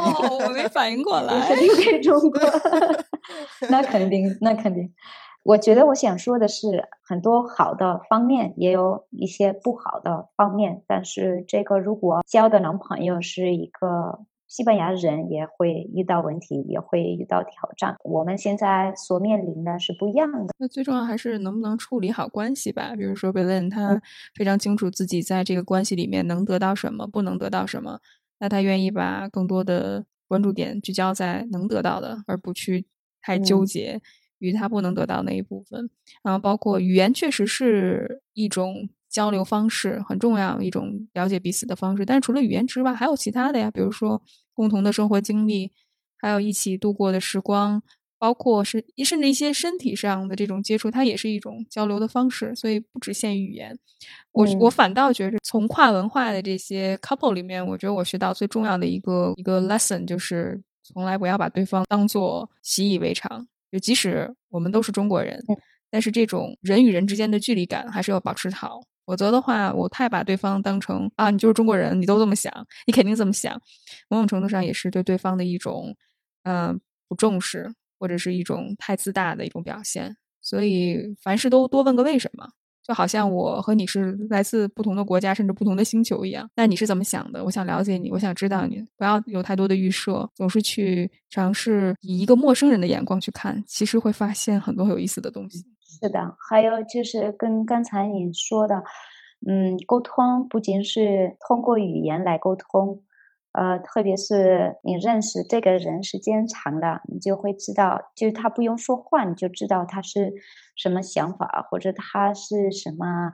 [0.46, 2.40] 我没反应过 来，留给中国，
[3.70, 4.94] 那肯定，那肯定。
[5.44, 14.20] 我觉得我想说的是，很多好的方面，也有一些不好的方面，但是这个如果交的男朋友是一个。
[14.50, 17.96] 西班牙人也会遇到问题，也会遇到挑战。
[18.04, 20.54] 我们现在所面临的是不一样的。
[20.58, 22.96] 那最重要还是能不能处理好关系吧。
[22.96, 24.02] 比如说贝伦，他
[24.36, 28.00] 非常清楚自己在这个关系里面能得到什么，不能得到什么。
[28.40, 32.88] 那他愿意把更多的关注点聚焦在能得到的，而不去
[33.22, 34.02] 太纠结
[34.40, 35.92] 于他不能得到那一部分。
[36.24, 38.90] 然后包括语言，确实是一种。
[39.10, 42.06] 交流方式很重要，一种了解彼此的方式。
[42.06, 44.22] 但是除了语言之外，还有其他的呀，比如说
[44.54, 45.72] 共同的生活经历，
[46.18, 47.82] 还有一起度过的时光，
[48.18, 52.54] 包括是甚至一些身体上的这种接触，它也是一种交流的方式。
[52.56, 53.78] 所以不只限于语言。
[54.32, 63.48] 我我反倒觉着，从跨文化的这些 couple 里面，我觉得我学到最重要的一个一个 lesson 就是，从来不要把对方当做习以为常。
[63.72, 65.44] 就即使我们都是中国人，
[65.92, 68.82] 但是这种人与人之间的距离感还是要保持好。
[69.10, 72.54] 否则的话，我太把对方当成啊，你就是中国人，你都这么想，
[72.86, 73.60] 你肯定这么想。
[74.08, 75.96] 某种程度上也是对对方的一种，
[76.44, 80.16] 嗯，不重视，或者是一种太自大的一种表现。
[80.42, 82.48] 所以凡事都多问个为什么，
[82.84, 86.48] 就好像我和你是来自不同的国家，甚至不同的星球一样。
[86.56, 87.44] 那你是怎么想的？
[87.44, 88.80] 我想了解你，我想知道你。
[88.96, 95.66] 不要有太多的预设，总是去尝试以一个陌生人的眼光去看，其实会发现很多有意思的东西。
[95.92, 98.84] 是的，还有就是跟刚才你说的，
[99.48, 103.02] 嗯，沟通不仅是通过语言来沟通，
[103.54, 110.32] 呃，特别是你认识这个人时间长了，你就会知道，就是他不用说话，你就知道他是
[110.76, 113.32] 什么想法，或者他是什么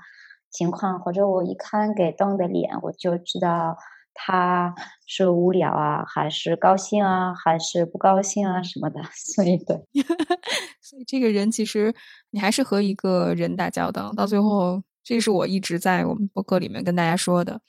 [0.50, 3.78] 情况，或者我一看给动的脸，我就知道。
[4.18, 4.74] 他
[5.06, 9.02] 是无聊啊，还是高兴啊，还是不高兴啊什么的？
[9.14, 9.76] 所以对，
[10.82, 11.94] 所以这个人其实
[12.32, 17.60] 你还是和一个人打交道，到最后，这是我一直在我们博客里面跟大家说的，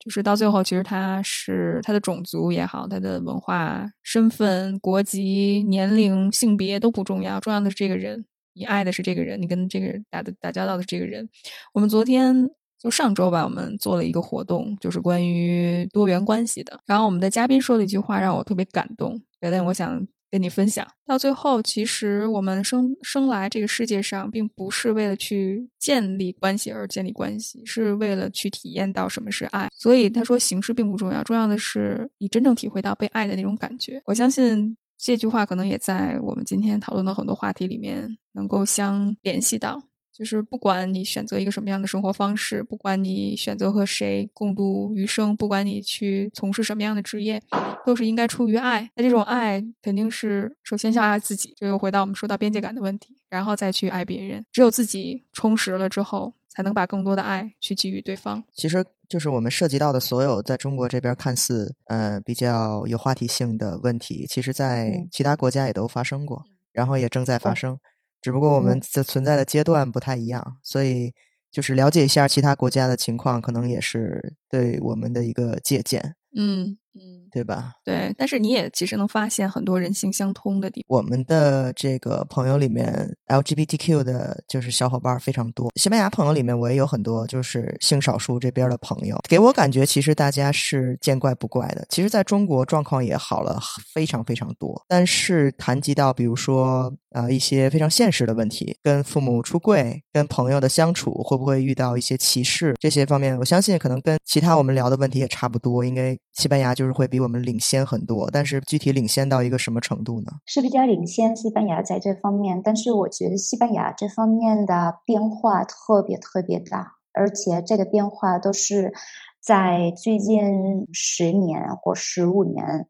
[0.00, 8.24] 就是到最后，其实他是他的种族也好，他的文化、身份、国籍、年龄、性别都不重要，重要的是这个人，
[8.54, 11.28] 你爱的是这个人，你跟这个人打的打交道的这个人。
[11.72, 12.50] 我们昨天。
[12.82, 16.80] 就上周吧，我们做了一个活动，就是关于多元关系的。
[16.84, 20.84] 然后我们的嘉宾说了一句话，让我特别感动，觉得我想跟你分享。
[21.06, 29.68] 到最后，其实我们生生来这个世界上，并不是为了去建立关系而建立关系，是为了去体验到什么是爱。
[29.76, 34.02] 所以他说，形式并不重要，重要的是你真正体会到被爱的那种感觉。
[34.06, 39.80] 我相信这句话可能也在我们今天讨论的很多话题里面能够相联系到。
[40.12, 47.42] 就是不管你选择一个什么样的生活方式，不管你选择和谁共度余生，不管你去从事什么样的职业，
[47.86, 48.90] 都是应该出于爱。
[48.94, 54.44] 那这种爱肯定是首先先爱自己，这又回到我们说到边界感的问题，然后再去爱别人。
[54.52, 58.44] 只有自己充实了之后，才能把更多的爱去给予对方。
[58.52, 67.78] 其实就是我们涉及到的所有在中国这边看似呃比较有话题性的问题，其实在其他国家也都发生过，然后也正在发生。
[68.22, 71.12] 只不过我们的存在的阶段不太一样，所以
[71.50, 76.14] 就是了解一下其他国家的情况，可能也是对我们的一个借鉴。
[76.34, 77.72] 嗯，嗯，对吧？
[77.84, 78.14] 对。
[78.18, 80.98] 但是你也其实能发现很多人性相通的地方。
[80.98, 85.72] 我们的这个朋友里面，LGBTQ 的就是小伙伴非常多。
[85.76, 91.86] 西班牙朋友里面，我也有很多就是性少数这边的朋友，给我感觉其实大家是见怪不怪的。
[91.88, 93.58] 其实在中国状况也好了
[93.94, 106.81] 非常非常多，但是谈及到比如说呃一些非常现实的问题，跟父母出柜、跟朋友的相处，会不会遇到一些歧视这些方面，我相信可能跟其他我们聊的问题也差不多，因为西班牙就。
[106.82, 110.32] 就是会比我们领先很多，但是具体领先到一个什么程度呢？
[110.46, 118.92] 是比较领先西班牙在这方面，但是我觉得西班牙这方面的变化特别特别大，而且这个变化都是
[119.40, 122.88] 在最近十年或十五年，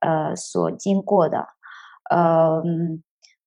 [0.00, 1.48] 呃，所经过的。
[2.08, 2.62] 呃，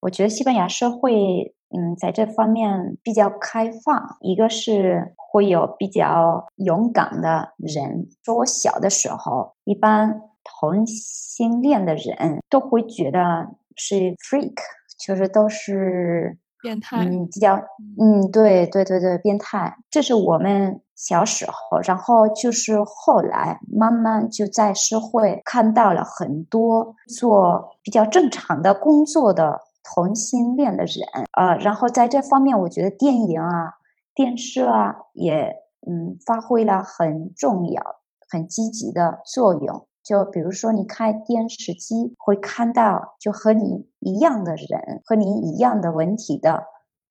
[0.01, 5.15] 我觉得西班牙社会，嗯，在这方面比较开放，一个是。
[5.31, 8.07] 会有比较勇敢的人。
[8.25, 14.55] 说我小的时候，一般同性恋的人都会觉得是 freak，
[14.97, 17.05] 就是都是变态。
[17.05, 17.53] 嗯，比较
[17.99, 19.77] 嗯，对对对对，变态。
[19.91, 29.59] 这是我们小时候，然后就是后来慢慢就在社会看到了很多做比较正常的工作的
[29.93, 31.25] 同性恋的人。
[31.37, 33.75] 呃，然后在这方面，我觉得电影啊。
[34.15, 35.55] 电视啊，也
[35.87, 37.81] 嗯发挥了很重要、
[38.29, 39.87] 很积极的作用。
[40.03, 46.65] 就比如说，你看电视机，会看到就和你一样的人，和你一样的问题的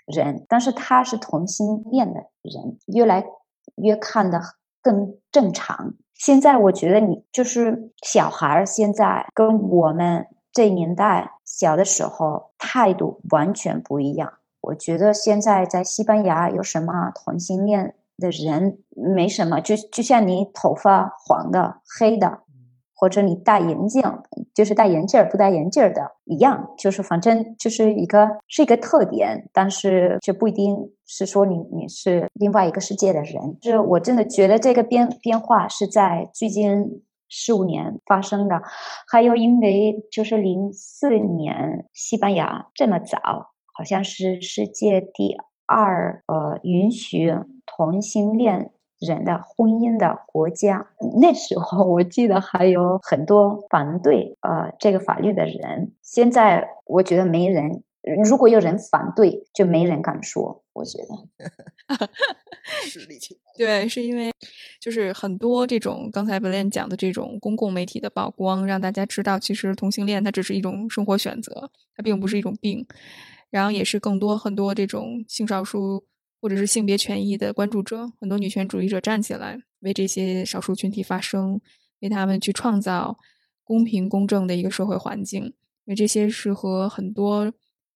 [0.05, 3.25] 人，但是他是同性恋的人，越来
[3.77, 4.43] 越看的
[4.83, 5.95] 更正常。
[6.13, 14.33] 现在我觉得，你就是小孩儿，现在跟我们这年代小的时候态度完全不一样。
[14.61, 22.41] 我觉得现在在西班牙有什么同性恋的人没什么，就就像你头发黄的、黑的，
[22.93, 24.03] 或者你戴眼镜，
[24.53, 30.77] 就是戴眼镜儿不戴眼镜儿的一样，就是反正就是一个是一个特点，但是就不一定
[31.07, 33.57] 是说你你是另外一个世界的人。
[33.61, 38.63] 就是我真的觉得这个变变化是在最近十五年发生的，
[39.11, 43.53] 还有因为就是零四年西班牙这么早。
[43.79, 47.33] 好像是世界第二呃允许
[47.65, 50.89] 同性恋人的婚姻的国家。
[51.21, 55.93] 那时候我记得还有很多反对呃这个法律的人。
[56.03, 57.85] 现在我觉得没人，
[58.27, 60.65] 如果有人反对，就没人敢说。
[60.73, 62.09] 我觉得，
[62.87, 63.37] 实力强。
[63.57, 64.33] 对，是因为
[64.81, 72.87] 就是很多这种刚才文莲讲的这种公共媒体的曝光，让大家知道，其实同性恋它只是一种生活选择，它并不是一种病。
[73.51, 76.05] 然后也是更多很多这种性少数
[76.41, 81.61] 或者是性别权益的关注者，很多女权主义者站起来为这些少数群体发声，
[82.01, 83.19] 为他们去创造
[83.65, 85.43] 公平公正的一个社会环境。
[85.45, 85.53] 因
[85.93, 87.51] 为这些是和很多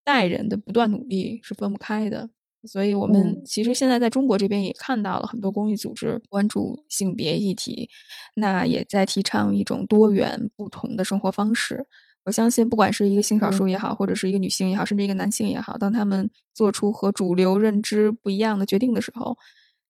[0.04, 2.30] 代人的不断努力是分不开的。
[2.64, 7.90] 所以我们其实现在在中国这边也看到了很多公益组织关注性别议题，
[8.36, 11.84] 那也在提倡一种多元不同的生活方式。
[12.24, 19.36] 我相信，不管是一个性少数也好，或者是一个女性也好，甚至一个男性也好，当他们做出和主流认知不一样的决定的时候，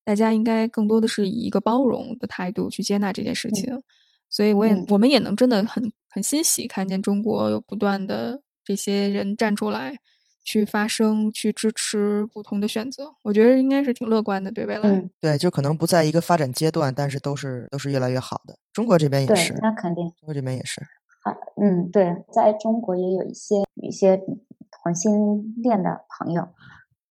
[0.03, 3.83] 大家应该更多的是以一个包容的态度去接纳这件事情。
[4.31, 9.97] 所以，我也我们也能真的很很欣喜，看见中国有不断的这些人站出来，
[10.45, 13.15] 去发声，去支持不同的选择。
[13.23, 15.05] 我觉得应该是挺乐观的，对未来。
[15.21, 18.57] 对，就可能不在一个发展阶段，但是都是都是越来越好的。
[18.73, 20.81] 中国这边也是，那肯定，中国这边也是。
[21.23, 26.49] 啊，嗯，对，在中国也有一些一些同性恋的朋友，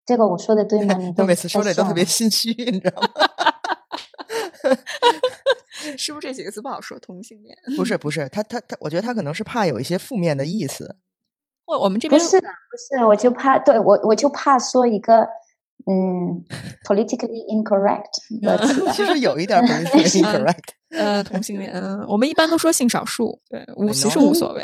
[0.06, 0.96] 这个我说的对吗？
[0.98, 3.08] 你 每次说的都特别心虚，你知道吗？
[5.98, 7.00] 是不是这几个字不好说？
[7.00, 7.58] 同性恋？
[7.78, 10.98] 不是，不是，他他他，我觉得他可能是怕有一些负面的意思。
[11.72, 12.46] 我我们这边不是不
[12.98, 15.28] 是，我就怕，对我我就怕说一个。
[15.88, 16.46] 嗯，
[16.86, 18.06] politically incorrect
[18.40, 20.76] 的 词，其实有一点 politically incorrect。
[20.92, 21.74] 呃，同性恋，
[22.08, 24.64] 我们一般都说性少数，对，无其实无所谓。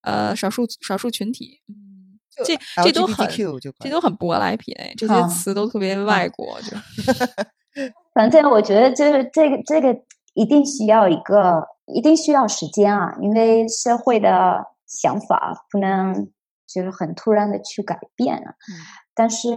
[0.00, 3.28] 呃，少数少数群体，嗯，这这都很
[3.78, 6.58] 这都很舶来品，这些词都特别外国。
[6.62, 6.74] 就，
[8.14, 9.94] 反正我觉得就是这个这个
[10.32, 11.62] 一定需要一个
[11.94, 16.26] 一定需要时间啊，因为社会的想法不能
[16.74, 18.54] 就是很突然的去改变啊，
[19.14, 19.56] 但是。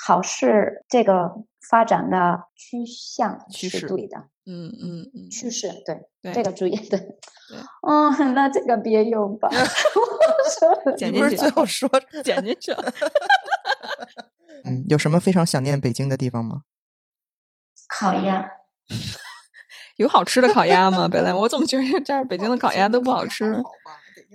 [0.00, 1.32] 好事，这个
[1.68, 6.96] 发展的趋向是对的，嗯嗯嗯，趋势对，这个注意对，
[7.84, 9.48] 嗯，那这个别用吧，
[10.96, 11.90] 剪进去，最后说
[12.22, 12.70] 剪进去。
[14.62, 16.62] 嗯，有什么非常想念北京的地方吗？
[17.88, 18.48] 烤鸭，
[19.98, 21.08] 有好吃的烤鸭吗？
[21.10, 23.60] 本来我怎么觉得这儿北京的烤鸭都不好吃？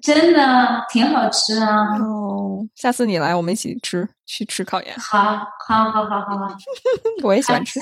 [0.01, 1.97] 真的挺好吃啊！
[1.99, 4.95] 哦，下次你来，我们一起吃，去吃烤鸭。
[4.97, 5.35] 好，
[5.67, 6.47] 好，好，好，好，好。
[7.23, 7.79] 我也喜欢吃。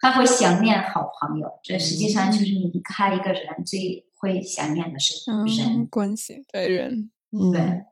[0.00, 7.10] 他会想念好朋友，这实际上就是你离开一个人最会想念的是人关系，对人。
[7.52, 7.84] 对。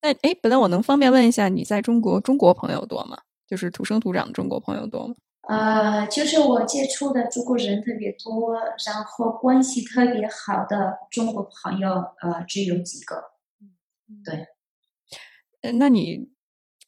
[0.00, 3.18] 那哎，本来我能方便问一下，你在中国中国朋友多吗？
[3.46, 5.14] 就是土生土长的中国朋友多吗？
[5.48, 8.54] 呃，就是我接触的中国人特别多，
[8.86, 11.90] 然后关系特别好的中国朋友，
[12.22, 13.32] 呃，只有几个。
[14.24, 14.46] 对。
[15.62, 16.28] 呃，那你？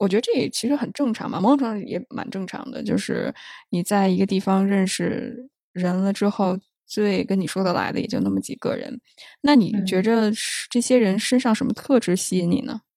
[0.00, 2.82] 我觉得这也其实很正常嘛，某种程度上也蛮正常的。
[2.82, 3.32] 就是
[3.70, 9.00] 你在一个地方认识人了之后，最跟你说得来的也就那么几个人。
[9.42, 10.32] 那你觉着
[10.68, 12.80] 这些人身上什么特质吸引你呢？
[12.82, 12.93] 嗯，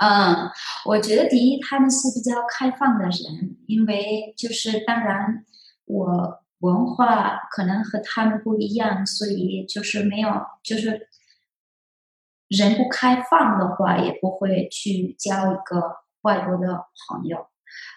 [0.00, 0.50] 嗯
[0.86, 5.44] 我觉得第一，他们是比较开放的人，因为就是当然
[5.84, 10.30] 我文化可能和他们不一样，所以就是没有
[10.62, 11.08] 就是
[12.48, 16.00] 人不开放的话，也不会去交一个。
[16.22, 16.66] 外国的
[17.08, 17.46] 朋友，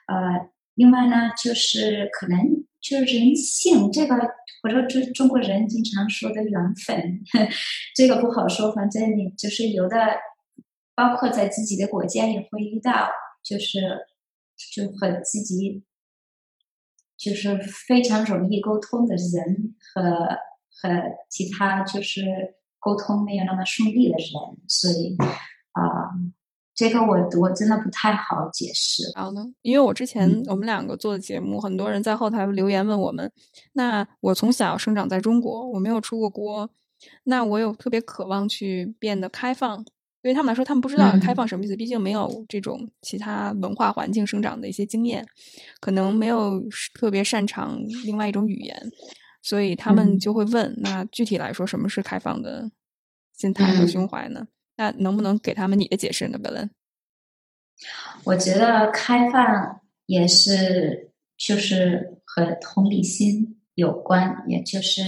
[0.08, 2.40] 呃，另外呢，就是可能
[2.80, 4.16] 就是人性这个，
[4.62, 7.20] 或者中中国人经常说的缘分，
[7.94, 8.72] 这个不好说。
[8.72, 9.98] 反正你就是有的，
[10.96, 13.10] 包括在自己的国家也会遇到，
[13.44, 14.08] 就是
[14.74, 15.84] 就很自己
[17.18, 20.28] 就是非常容易沟通的人，和
[20.70, 24.28] 和其他就是沟通没有那么顺利的人，
[24.68, 25.16] 所以
[25.72, 25.82] 啊。
[26.76, 29.04] 这个我我真的不太好解释。
[29.16, 33.32] 然后呢，因为我之前我们两个做的节目，很多人在后台留言问我们。
[33.74, 36.68] 那我从小生长在中国，我没有出过国，
[37.26, 39.86] 那我有特别渴望去变得开放。
[40.24, 45.24] 对于他们来说，他们不知道开放什么意思，毕竟没有这种其他文化环境生长的一些经验，
[45.82, 46.64] 可能没有
[46.96, 48.92] 特别擅长另外一种语言，
[49.42, 52.72] 所以他们就会问：那具体来说，什么是开放的
[53.34, 54.48] 心态和胸怀呢？
[54.78, 56.70] 那能不能给他们你的解释呢，贝伦？
[58.24, 65.04] 我觉得开放也是，就是和同理心有关，也就是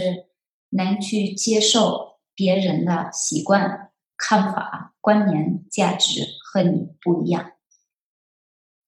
[0.71, 7.51] 能去接受别人的习惯、看法、观念、价值和你不一样。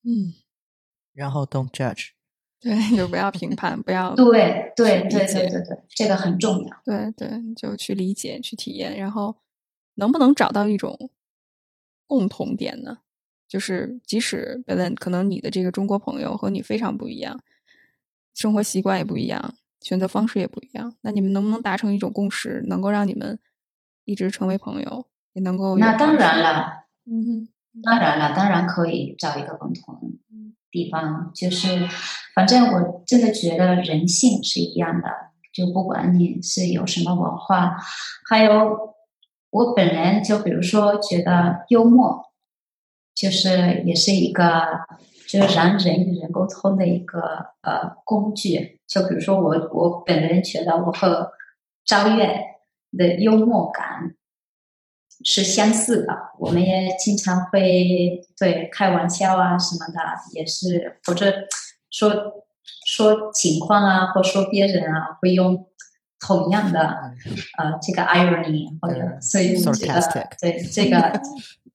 [0.01, 0.33] 嗯，
[1.13, 2.09] 然后 don't judge，
[2.59, 6.81] 对，就不要评判，不要对对对对对对，这个很重要。
[6.83, 9.37] 对对，就去理解、去体验，然后。
[9.99, 11.09] 能不能找到一种
[12.05, 12.99] 共同点呢？
[13.47, 17.41] 就是即使本来可能你的这个中国朋友和你非常不一样，
[18.35, 23.39] 生活习惯也不一样，选择方式也不一样，那你们能不能达成一种共识，能够让你们
[24.05, 25.07] 一直成为朋友，
[25.37, 25.77] 也能够？
[25.77, 27.47] 那当然了，嗯哼，
[27.83, 30.01] 当然了，当然可以找一个共同
[30.71, 31.31] 地方。
[31.35, 31.87] 就是，
[32.33, 35.07] 反正我真的觉得人性是一样的，
[35.53, 37.77] 就不管你是有什么文化，
[38.27, 38.97] 还有。
[39.49, 42.21] 我本人就比如说觉得幽默，
[43.15, 44.61] 就是也是一个
[45.25, 47.21] 就是让人与人沟通的一个
[47.61, 48.81] 呃工具。
[48.85, 51.31] 就比如说我我本人觉得我和
[51.85, 52.41] 张悦
[52.97, 54.15] 的幽默感
[55.23, 59.99] 是相似的，我们也经常会对开玩笑啊什么的，
[60.33, 61.33] 也是或者
[61.89, 62.13] 说
[62.85, 65.65] 说情况啊，或说别人啊，会用。
[66.19, 66.79] 同样的，
[67.59, 70.01] 呃，这个 irony 或者所以我觉得，
[70.41, 71.21] 对这个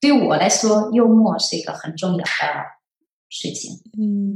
[0.01, 2.25] 对我来说，幽默是一个很重要的
[3.29, 3.79] 事情。
[3.97, 4.35] 嗯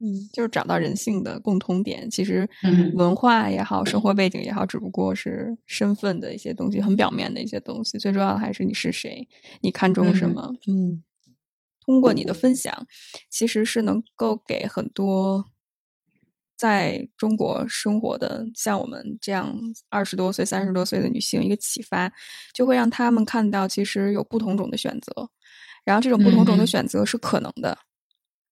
[0.00, 2.10] 嗯嗯，就是找到人性的共通点。
[2.10, 2.48] 其实
[2.94, 7.98] 文化也好，生活背景也好，只不过是身份的一些东西，很表面的一些东西。
[7.98, 9.26] 最重要的还是你是谁，
[9.60, 10.52] 你看中什么。
[10.68, 11.02] 嗯，
[11.84, 12.86] 通过你的分享，
[13.30, 15.44] 其实是能够给很多。
[16.58, 19.54] 在中国生活的像我们这样
[19.90, 22.10] 二十多岁、三十多岁的女性，一个启发，
[22.54, 25.28] 就会让他们看到其实有不同种的选择，
[25.84, 27.76] 然后这种不同种的选择是可能的。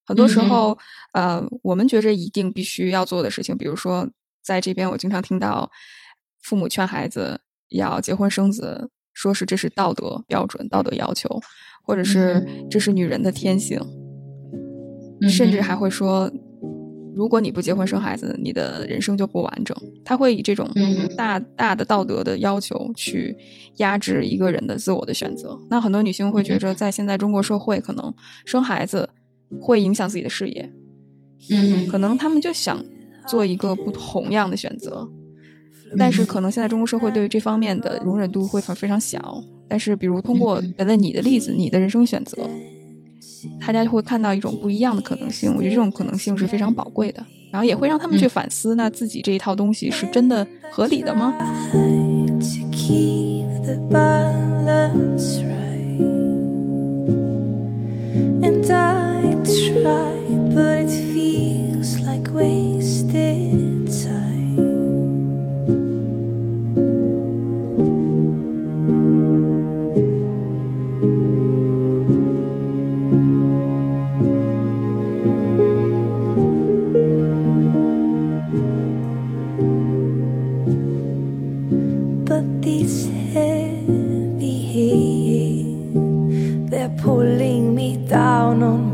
[0.05, 0.77] 很多时候，
[1.13, 4.07] 呃，我们觉着一定必须要做的事情，比如说
[4.43, 5.69] 在这边，我经常听到
[6.41, 11.29] 父母劝孩子要结婚生子，说是这是道德标准、道德要求，
[11.83, 13.79] 或者是这是女人的天性，
[15.29, 16.31] 甚至还会说。
[17.17, 19.73] 如果你不结婚生孩子，你的人生就不完整。
[20.03, 20.69] 他会以这种
[21.15, 23.33] 大大的道德的要求去
[23.77, 25.57] 压制一个人的自我的选择。
[25.69, 28.13] 那很多女性会觉着，在现在中国社会，可能
[28.45, 29.09] 生孩子
[29.61, 30.71] 会影响自己的事业。
[31.49, 32.83] 嗯，可能他们就想
[33.27, 35.07] 做一个不同样的选择，
[35.97, 39.43] 但是可能现在中国社会对于这方面的容忍度会非常小。
[39.67, 42.37] 但是，比如通过原来你的例子，你的人生选择，
[43.59, 45.51] 大家就会看到一种不一样的可能性。
[45.55, 51.33] 我觉得这种可能性是非常宝贵的，然后也会让他们去反思，那自己这一套东西是真的合理的吗
[59.45, 60.17] try,
[60.55, 64.55] but it feels like wasted time.
[82.25, 84.55] But these heavy
[86.69, 88.84] they're pulling me down on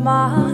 [0.00, 0.49] my